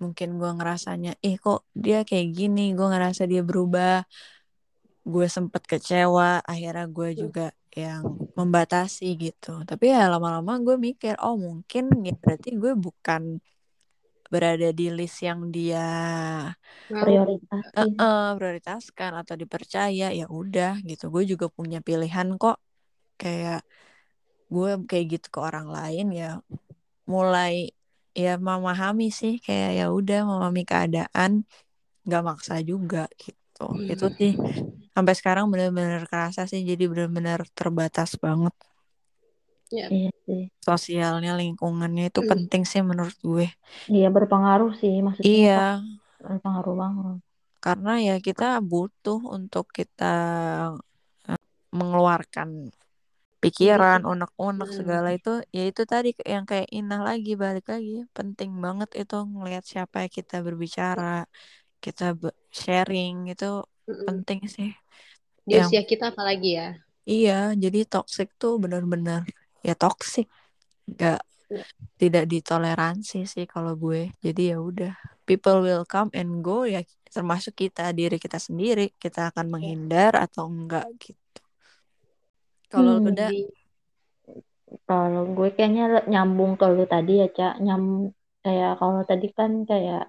[0.02, 2.60] mungkin gue ngerasanya ih kok dia kayak gini?
[2.76, 4.06] Gue ngerasa dia berubah.
[5.08, 8.02] Gue sempet kecewa akhirnya gue juga yang
[8.38, 9.62] membatasi gitu.
[9.68, 13.22] Tapi ya lama-lama gue mikir oh mungkin ya berarti gue bukan
[14.28, 15.86] berada di list yang dia
[16.92, 17.04] Mau.
[17.04, 17.72] Prioritasin.
[17.80, 21.08] eh, eh, prioritaskan atau dipercaya ya udah gitu.
[21.14, 22.60] Gue juga punya pilihan kok.
[23.16, 23.64] Kayak
[24.48, 26.30] gue kayak gitu ke orang lain ya
[27.08, 27.72] mulai
[28.22, 31.30] ya memahami sih kayak ya udah memahami keadaan
[32.06, 33.64] nggak maksa juga gitu.
[33.92, 34.32] Itu sih
[34.94, 38.54] sampai sekarang benar-benar kerasa sih jadi benar-benar terbatas banget.
[39.72, 40.42] Iya sih.
[40.68, 43.46] sosialnya lingkungannya itu penting sih menurut gue.
[43.88, 45.58] Iya berpengaruh sih maksudnya iya.
[46.24, 47.16] berpengaruh banget.
[47.58, 50.12] karena ya kita butuh untuk kita
[51.74, 52.72] mengeluarkan
[53.42, 54.78] pikiran, Diri unek-unek Hmm.
[54.78, 59.64] segala itu, ya itu tadi yang kayak Inah lagi balik lagi, penting banget itu ngelihat
[59.72, 61.04] siapa yang kita berbicara,
[61.84, 62.04] kita
[62.62, 63.46] sharing itu
[63.88, 64.08] Mm-mm.
[64.08, 64.68] penting sih.
[65.48, 66.68] Di Yang usia kita apalagi ya.
[67.10, 69.20] iya, jadi toxic tuh benar-benar
[69.66, 70.26] ya toxic,
[70.92, 71.16] nggak
[71.50, 71.64] Iya.
[72.00, 74.00] tidak ditoleransi sih kalau gue.
[74.26, 74.90] Jadi ya udah,
[75.28, 76.78] people will come and go ya
[77.14, 81.40] termasuk kita diri kita sendiri, kita akan menghindar atau enggak gitu.
[82.72, 83.14] Kalau Hmm.
[83.16, 83.34] Di
[84.88, 87.52] Kalau gue kayaknya nyambung ke lu tadi ya, Cak.
[87.64, 87.82] Nyam
[88.44, 90.00] kayak kalau tadi kan kayak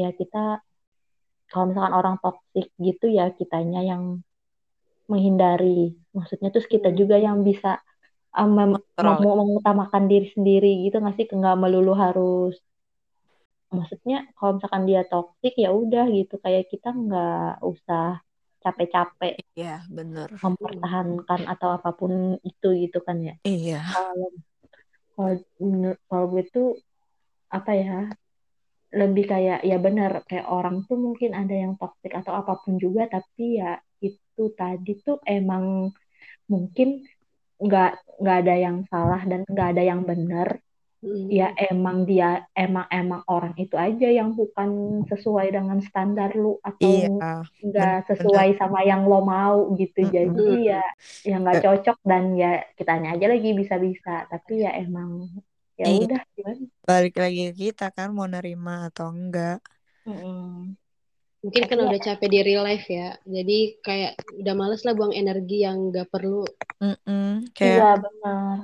[0.00, 0.36] ya kita
[1.50, 4.02] kalau misalkan orang toksik gitu ya kitanya yang
[5.10, 5.96] menghindari.
[6.16, 6.98] Maksudnya terus kita Hmm.
[7.00, 7.68] juga yang bisa
[8.38, 9.20] um, mem- kontrol.
[9.22, 11.26] mem- mengutamakan diri sendiri gitu nggak sih?
[11.40, 12.54] Nggak melulu harus
[13.76, 18.02] maksudnya kalau misalkan dia toksik ya udah gitu kayak kita nggak usah
[18.64, 20.32] capek-capek Iya, bener.
[20.40, 23.36] mempertahankan atau apa pun itu gitu kan ya.
[23.44, 23.84] Iya.
[23.92, 24.30] Kalau
[25.14, 25.34] kalau
[26.08, 26.68] kalau gue tuh
[27.52, 27.98] apa ya
[28.94, 33.10] lebih kayak ya benar kayak orang tuh mungkin ada yang toksik atau apa pun juga
[33.10, 35.90] tapi ya itu tadi tuh emang
[36.46, 37.02] mungkin
[37.58, 40.58] nggak nggak ada yang salah dan nggak ada yang benar
[41.04, 41.28] Mm.
[41.38, 44.70] ya emang dia emang emang orang itu aja yang bukan
[45.10, 47.08] sesuai dengan standar lu atau Iya,
[47.66, 50.14] nggak sesuai sama yang lo mau gitu Mm-mm.
[50.16, 50.80] jadi ya
[51.28, 51.62] ya nggak Eh.
[51.64, 52.46] cocok dan ya
[52.78, 55.10] kitanya aja lagi bisa-bisa tapi ya emang
[55.80, 56.04] ya Iya.
[56.04, 59.56] udah gimana Balik lagi ke kita kan mau nerima atau enggak.
[60.08, 60.76] Mm-mm.
[61.44, 63.08] Mungkin Tapi karena ya udah capek di real life ya.
[63.36, 66.42] Jadi kayak udah males lah buang energi yang gak perlu.
[66.82, 67.50] Mm-mm.
[67.64, 68.58] iya Kayak benar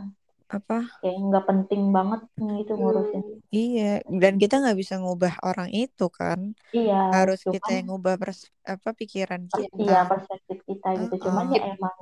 [0.51, 0.75] apa?
[1.01, 2.21] kayak nggak penting banget
[2.61, 3.39] gitu ngurusin Hmm.
[3.51, 3.83] Iya,
[4.23, 6.55] dan kita nggak bisa ngubah orang itu kan.
[6.71, 10.07] iya Harus kita cuman yang ngubah pers apa pikiran per- Iya.
[10.07, 10.11] kita.
[10.11, 11.59] perspektif kita gitu cuman Heeh.
[11.59, 11.97] ya emang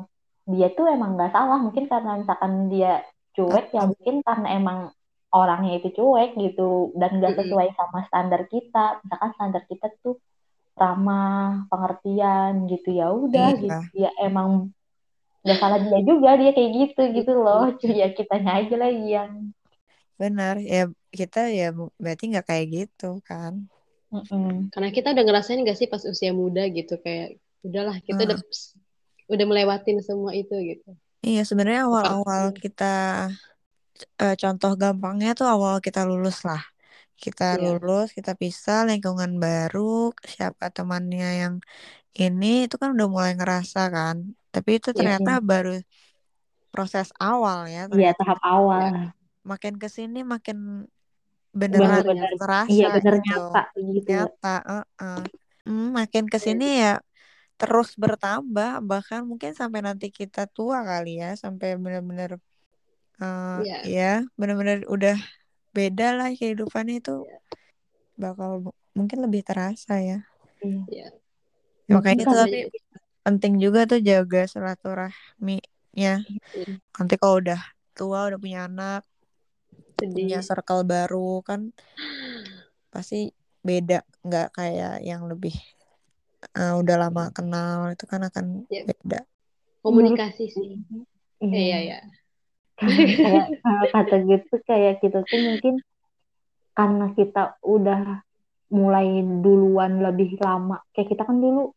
[0.53, 2.93] dia tuh emang nggak salah mungkin karena misalkan dia
[3.37, 3.89] cuek ya Heeh.
[3.93, 4.79] mungkin karena emang
[5.33, 10.15] orangnya itu cuek gitu dan nggak sesuai sama standar kita misalkan standar kita tuh
[10.77, 14.49] ramah pengertian gitu ya udah gitu Iya, ya emang
[15.49, 17.63] nggak salah dia juga dia kayak gitu gitu loh
[18.01, 19.33] ya kitanya aja lagi yang
[20.21, 20.55] benar.
[20.73, 20.79] Ya
[21.19, 21.65] kita ya
[22.03, 23.55] berarti nggak kayak gitu kan.
[24.15, 24.73] Mm-mm.
[24.73, 26.93] Karena kita udah ngerasain gak sih pas usia muda gitu.
[27.05, 27.27] Kayak
[27.67, 28.59] udahlah kita udah Heeh.
[29.33, 30.89] udah melewatin semua itu gitu.
[31.27, 32.85] Iya, sebenarnya awal-awal Seperti kita
[34.23, 36.61] eh, contoh gampangnya tuh awal kita lulus lah.
[37.23, 37.59] Kita ya.
[37.65, 39.81] lulus, kita pisah, lingkungan baru,
[40.35, 41.55] siapa temannya yang
[42.23, 44.19] ini itu kan udah mulai ngerasa kan.
[44.55, 44.97] Tapi itu Iya.
[44.99, 45.71] ternyata baru
[46.73, 48.49] proses awal ya Iya tahap Ya.
[48.53, 48.95] awal
[49.51, 50.85] Makin ke sini makin
[51.57, 52.69] beneran Wah, bener-bener ternyata.
[52.73, 53.29] iya terasa bener gitu.
[53.29, 53.61] nyata
[53.97, 55.19] gitu Nyata, heeh.
[55.67, 56.93] Hmm, makin ke sini ya
[57.61, 62.31] terus bertambah bahkan mungkin sampai nanti kita tua kali ya sampai benar-benar
[63.23, 63.77] eh, Iya.
[63.97, 65.17] ya benar-benar udah
[65.77, 67.39] beda lah kehidupannya itu Iya.
[68.19, 68.51] bakal
[68.99, 70.19] mungkin lebih terasa ya
[70.93, 71.07] iya
[71.91, 72.59] mungkin makanya itu tapi
[73.25, 76.15] penting juga tuh jaga silaturahminya
[76.55, 76.77] Hmm.
[76.97, 77.61] nanti kalau udah
[77.97, 79.03] tua udah punya anak
[79.99, 80.47] punya Sedih.
[80.49, 81.61] circle baru kan
[82.95, 83.31] pasti
[83.63, 85.55] beda nggak kayak yang lebih
[86.57, 88.83] eh, udah lama kenal itu kan akan Ya.
[88.87, 89.21] beda
[89.83, 90.79] Komunikasi sih.
[91.43, 91.99] Eh, iya iya ya.
[93.25, 93.47] kayak
[93.95, 95.75] kata gitu kayak kita tuh mungkin
[96.79, 98.23] karena kita udah
[98.71, 101.75] mulai duluan lebih lama kayak kita kan dulu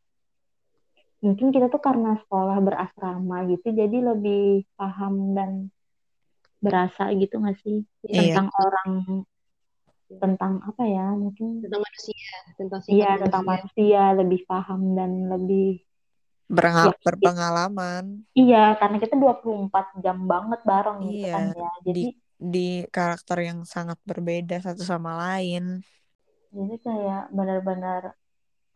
[1.25, 4.39] mungkin kita tuh karena sekolah berasrama gitu jadi lebih
[4.77, 5.51] paham dan
[6.65, 7.77] berasa gitu nggak sih?
[8.05, 8.19] Iya.
[8.19, 8.89] tentang orang
[10.21, 12.29] tentang apa ya mungkin Tentang manusia,
[12.59, 13.51] tentang iya tentang manusia.
[13.51, 15.65] manusia lebih paham dan lebih
[16.55, 18.05] Berengal- ya berpengalaman.
[18.41, 21.33] Iya karena kita 24 jam banget bareng gitu iya.
[21.33, 21.69] kan ya.
[21.87, 22.07] Jadi di
[22.53, 22.59] di
[22.95, 25.63] karakter yang sangat berbeda satu sama lain.
[26.57, 28.01] Jadi kayak benar-benar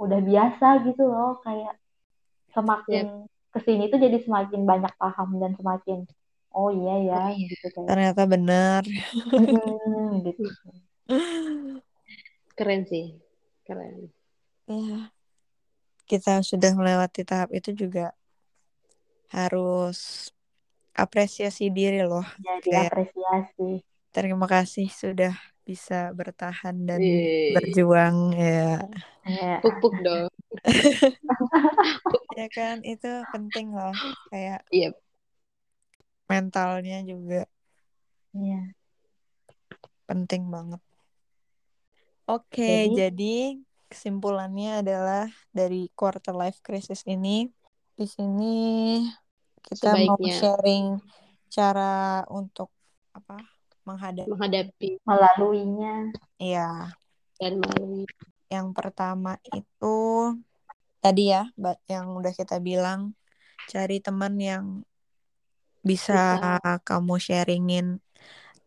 [0.03, 1.73] udah biasa gitu loh kayak
[2.55, 6.07] semakin ke sini tuh jadi semakin banyak paham dan semakin
[6.55, 7.47] oh iya ya Oh iya.
[7.51, 7.87] gitu kayak.
[7.91, 8.81] Ternyata benar.
[10.23, 10.43] Gitu.
[12.57, 13.19] Keren sih.
[13.67, 14.07] Keren.
[14.65, 15.11] ya
[16.05, 18.13] kita sudah melewati tahap itu juga
[19.33, 20.29] harus
[20.93, 22.23] apresiasi diri loh.
[22.39, 23.81] Jadi kayak apresiasi.
[24.13, 25.33] terima kasih sudah
[25.65, 28.85] bisa bertahan dan Eh, berjuang ya.
[29.25, 30.29] Ya puk-puk dong.
[32.33, 33.93] Ya kan itu penting loh
[34.29, 34.91] kayak Iya.
[36.25, 37.45] mentalnya juga
[38.31, 38.73] iya
[40.05, 40.81] penting banget
[42.25, 43.35] oke Jadi- jadi
[43.85, 47.47] kesimpulannya adalah dari quarter life crisis ini
[47.95, 48.57] di sini
[49.61, 50.35] kita mau Sebaiknya.
[50.35, 50.85] sharing
[51.47, 52.67] cara untuk
[53.15, 53.39] apa
[53.87, 56.09] menghadapi menghadapi Melaluinya.
[56.35, 56.91] Iya,
[57.39, 58.03] dan melalui
[58.55, 59.97] yang pertama itu
[61.03, 61.51] tadi ya,
[61.91, 63.13] yang udah kita bilang
[63.69, 64.65] cari teman yang
[65.85, 66.81] bisa, Bisa.
[66.81, 67.87] kamu sharingin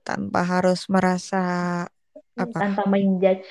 [0.07, 1.43] tanpa harus merasa
[2.39, 2.59] apa?
[2.63, 3.49] Tanpa menjudge.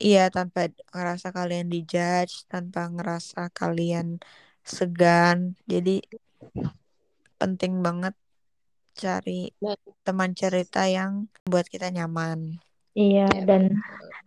[0.00, 4.18] Iya, tanpa ngerasa kalian dijudge, tanpa ngerasa kalian
[4.64, 5.60] segan.
[5.68, 6.00] Jadi
[7.36, 8.16] penting banget
[8.96, 9.52] cari
[10.02, 12.58] teman cerita yang buat kita nyaman.
[12.96, 13.62] Iya, Ya, dan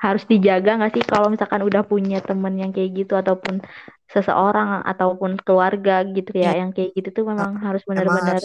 [0.04, 3.64] harus dijaga nggak sih kalau misalkan udah punya temen yang kayak gitu ataupun
[4.12, 6.60] seseorang ataupun keluarga gitu ya Iya.
[6.64, 8.40] yang kayak gitu tuh memang harus benar-benar.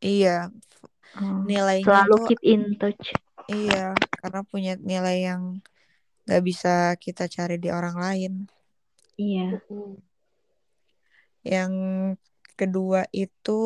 [0.00, 0.48] Iya,
[1.16, 3.04] hmm, nilainya selalu tuh keep in touch.
[3.52, 5.42] iya, karena punya nilai yang
[6.28, 8.32] gak bisa kita cari di orang lain.
[9.20, 9.60] Iya.
[11.44, 11.72] Yang
[12.56, 13.60] kedua itu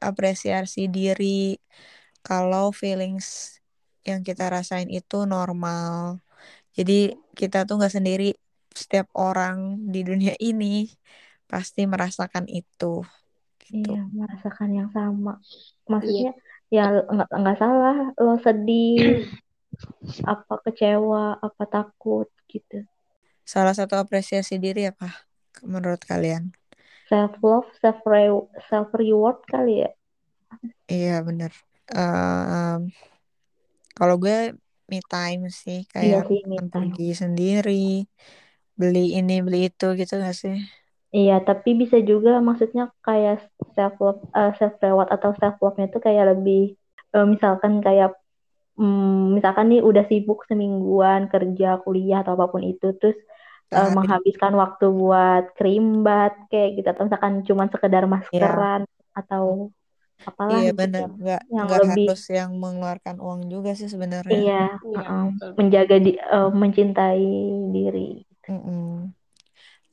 [0.00, 1.56] apresiasi diri.
[2.24, 3.60] Kalau feelings
[4.08, 6.20] yang kita rasain itu normal.
[6.76, 6.92] Jadi
[7.38, 8.24] kita tuh nggak sendiri.
[8.80, 9.56] Setiap orang
[9.94, 10.66] di dunia ini
[11.50, 12.84] pasti merasakan itu.
[13.62, 13.90] Gitu.
[13.90, 15.32] Iya, merasakan yang sama.
[15.92, 16.30] Maksudnya
[16.74, 16.82] ya
[17.14, 17.94] nggak nggak salah
[18.24, 18.98] lo sedih,
[20.32, 22.76] apa kecewa, apa takut gitu.
[23.44, 25.08] Salah satu apresiasi diri apa
[25.64, 26.52] menurut kalian?
[27.08, 27.98] Self love, self
[28.68, 29.90] self reward kali ya.
[30.92, 31.52] Iya bener.
[31.96, 32.80] Em,
[33.96, 34.34] kalau gue
[34.90, 36.92] me time sih Iya kayak sih, me time.
[36.92, 37.70] pergi sendiri,
[38.80, 40.54] beli ini beli itu gitu gak sih?
[41.16, 43.34] Iya, tapi bisa juga maksudnya kayak
[43.76, 44.20] self love,
[44.58, 46.58] self reward atau self love-nya itu kayak lebih
[47.14, 48.08] eh, misalkan kayak
[48.80, 53.16] mm, misalkan nih udah sibuk semingguan kerja, kuliah atau apa pun itu terus
[53.76, 53.94] eh, Sehari.
[53.96, 58.82] menghabiskan waktu buat krimbat kayak gitu atau misalkan cuman sekedar maskeran
[59.18, 59.44] atau
[60.30, 60.80] apalah Iya gitu.
[60.80, 64.38] bener, nggak Yang nggak lebih harus yang mengeluarkan uang juga sih sebenarnya.
[64.40, 64.52] iya,
[64.86, 65.50] Iya, uh-uh, betul.
[65.58, 67.24] menjaga di eh, mencintai
[67.74, 68.00] diri.
[68.48, 69.14] Mm-mm.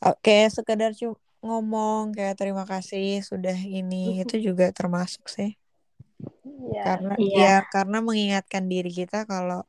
[0.05, 1.15] Oke, sekedar cuma
[1.45, 5.49] ngomong kayak terima kasih sudah ini itu juga termasuk sih.
[6.45, 7.39] Iya, Karena Iya.
[7.43, 9.59] ya karena mengingatkan diri kita kalau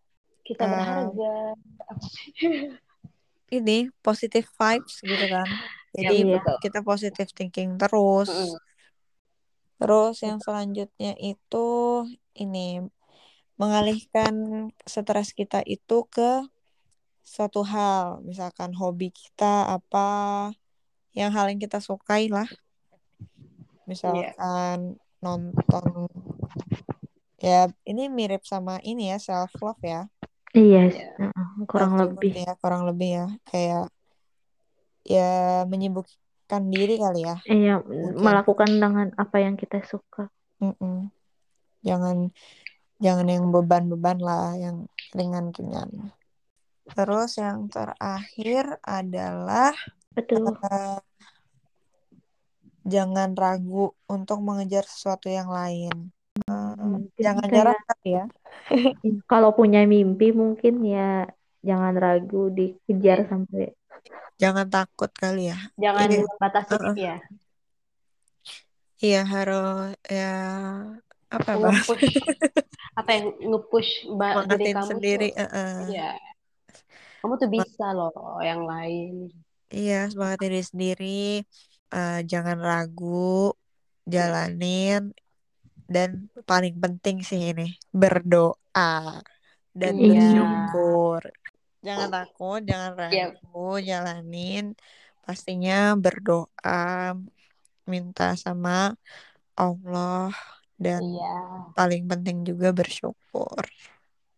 [0.47, 1.31] kita Eh, berharga.
[3.59, 3.73] ini
[4.05, 5.49] positive vibes gitu kan.
[5.97, 6.33] Jadi Iya.
[6.35, 6.57] betul.
[6.65, 8.31] kita positive thinking terus.
[8.31, 8.72] Mm-mm.
[9.83, 11.67] Terus yang selanjutnya itu
[12.39, 12.87] ini
[13.59, 14.35] mengalihkan
[14.87, 16.47] stres kita itu ke
[17.27, 20.51] suatu hal, misalkan hobi kita apa,
[21.19, 22.47] yang hal yang kita sukai lah.
[23.91, 26.07] Misalkan nonton
[27.43, 30.07] ya ini mirip sama ini ya self love ya.
[30.55, 31.07] Iya, Iya.
[31.27, 32.31] uh-uh, kurang lebih.
[32.39, 33.87] ya, kurang lebih ya kayak
[35.03, 35.67] ya
[36.53, 37.37] menyibukkan diri kali ya.
[37.49, 38.21] Iya, Mungkin.
[38.21, 40.29] melakukan dengan apa yang kita suka.
[40.61, 41.09] Mm-mm.
[41.83, 42.29] Jangan
[43.01, 44.87] jangan yang beban-beban lah, yang
[45.17, 46.13] ringan-ringan.
[46.93, 49.73] Terus yang terakhir adalah
[50.13, 50.53] Betul.
[50.61, 51.01] eh,
[52.85, 56.13] jangan ragu untuk mengejar sesuatu yang lain.
[56.53, 58.25] Mungkin jangan kayak kali ya.
[59.33, 61.29] kalau punya mimpi mungkin ya
[61.63, 63.31] jangan ragu dikejar Iya.
[63.31, 63.65] sampai
[64.39, 65.59] Jangan takut kali ya.
[65.79, 66.21] Jangan Iya.
[66.27, 66.95] membatasi Uh-uh.
[66.95, 67.17] diri ya.
[69.03, 70.35] Iya harus ya
[71.27, 72.07] apa Nge-push
[73.01, 75.29] apa yang nge-push ba- diri kamu sendiri.
[75.35, 75.43] tuh.
[75.43, 75.75] eh-eh.
[75.91, 76.11] Iya.
[77.23, 79.31] Kamu tuh bisa loh yang lain.
[79.73, 81.23] Iya, semangat diri sendiri.
[81.93, 83.55] Eh, jangan ragu,
[84.05, 85.15] jalanin.
[85.87, 89.21] Dan paling penting sih ini, berdoa
[89.73, 90.09] dan Iya.
[90.09, 91.23] bersyukur.
[91.83, 93.35] Jangan takut, jangan Iya.
[93.35, 94.65] ragu, jalanin.
[95.23, 97.15] Pastinya berdoa,
[97.91, 98.95] minta sama
[99.59, 100.31] Allah.
[100.79, 101.39] Dan Iya.
[101.75, 103.63] paling penting juga bersyukur.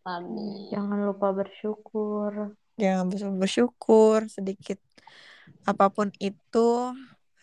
[0.05, 0.69] Amin.
[0.69, 2.53] jangan lupa bersyukur.
[2.77, 3.09] Jangan
[3.41, 4.77] bersyukur sedikit.
[5.65, 6.93] Apa pun itu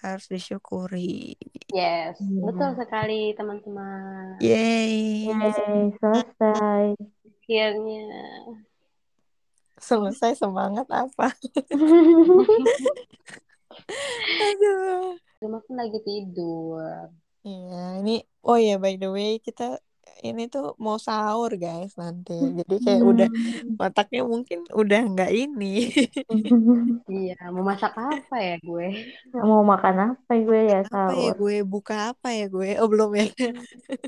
[0.06, 1.34] harus disyukuri.
[1.74, 2.42] Yes, Iya.
[2.46, 4.38] betul sekali teman-teman.
[4.38, 5.26] Yeay.
[5.34, 6.86] Yeay, selesai.
[7.26, 8.06] Akhirnya.
[9.82, 11.32] Selesai semangat apa?
[14.46, 15.18] Aduh.
[15.42, 17.10] Kan lagi tidur.
[17.42, 19.82] Iya, ini oh ya by the way kita
[20.22, 22.38] ini tuh mau sahur guys nanti.
[22.38, 23.30] Jadi kayak udah
[23.82, 25.90] otaknya mungkin udah nggak ini.
[27.12, 28.88] Iya, mau masak apa ya gue?
[29.36, 31.34] Mau makan apa gue ya apa ya sahur?
[31.36, 32.78] gue buka apa ya gue?
[32.80, 33.28] Oh belum ya.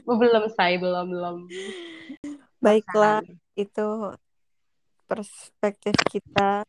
[0.05, 1.35] Oh, belum say, belum belum.
[2.63, 3.59] Baiklah, Makan.
[3.59, 3.87] itu
[5.13, 6.65] perspektif kita.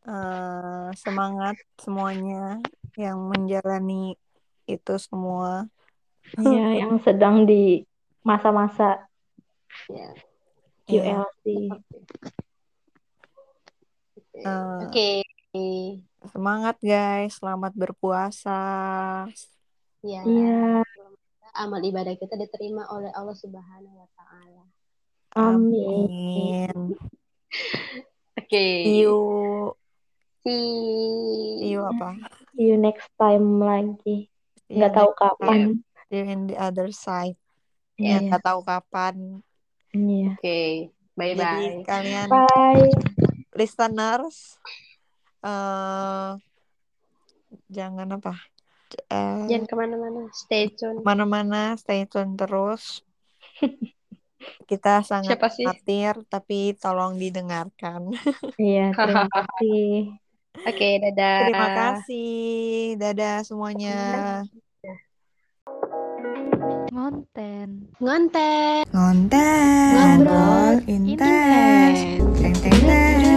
[0.00, 2.56] Eh, semangat semuanya
[2.96, 4.16] yang menjalani
[4.64, 5.68] itu semua.
[6.40, 7.84] Iya, yang sedang di
[8.24, 9.10] masa-masa
[9.90, 10.10] Ya.
[10.86, 11.26] Iya.
[11.26, 11.44] QLC.
[14.40, 15.10] Eh, Oke.
[16.30, 18.62] semangat guys, selamat berpuasa.
[20.00, 20.22] Ya.
[20.24, 20.86] Iya,
[21.50, 24.64] Amal ibadah kita diterima oleh Allah Subhanahu wa taala.
[25.34, 26.06] amin.
[26.08, 27.10] Amin.
[28.38, 28.64] Oke.
[28.82, 29.18] See you,
[31.60, 32.16] See you apa?
[32.56, 34.30] See you next time lagi.
[34.66, 35.60] Nggak tahu next kapan.
[35.60, 35.72] time.
[36.08, 37.36] See you in the other side.
[37.94, 38.32] Ya Iya.
[38.32, 39.44] nggak tahu kapan.
[39.92, 40.38] Iya.
[40.38, 40.60] Oke.
[41.12, 41.84] Bye Jadi bye.
[41.84, 42.90] kalian Bye.
[43.52, 44.56] listeners,
[45.44, 46.32] eh
[47.68, 48.34] jangan apa?
[49.06, 50.20] Eh, Jangan ke mana-mana.
[50.32, 51.04] Stay tune.
[51.04, 53.04] mana-mana stay tune terus.
[54.64, 55.66] Kita sangat Siapa sih?
[55.66, 58.10] khawatir, tapi tolong didengarkan.
[58.60, 60.16] Iya, terima kasih.
[60.60, 61.36] Oke, dadah.
[61.46, 62.38] Terima kasih.
[63.00, 63.98] Dadah semuanya.
[66.90, 67.86] Ngonten.
[68.02, 68.82] Ngonten.
[68.90, 70.18] Ngonten.
[70.26, 71.98] Ngobrol intens.
[72.02, 72.42] intens.
[72.42, 73.29] Teng teng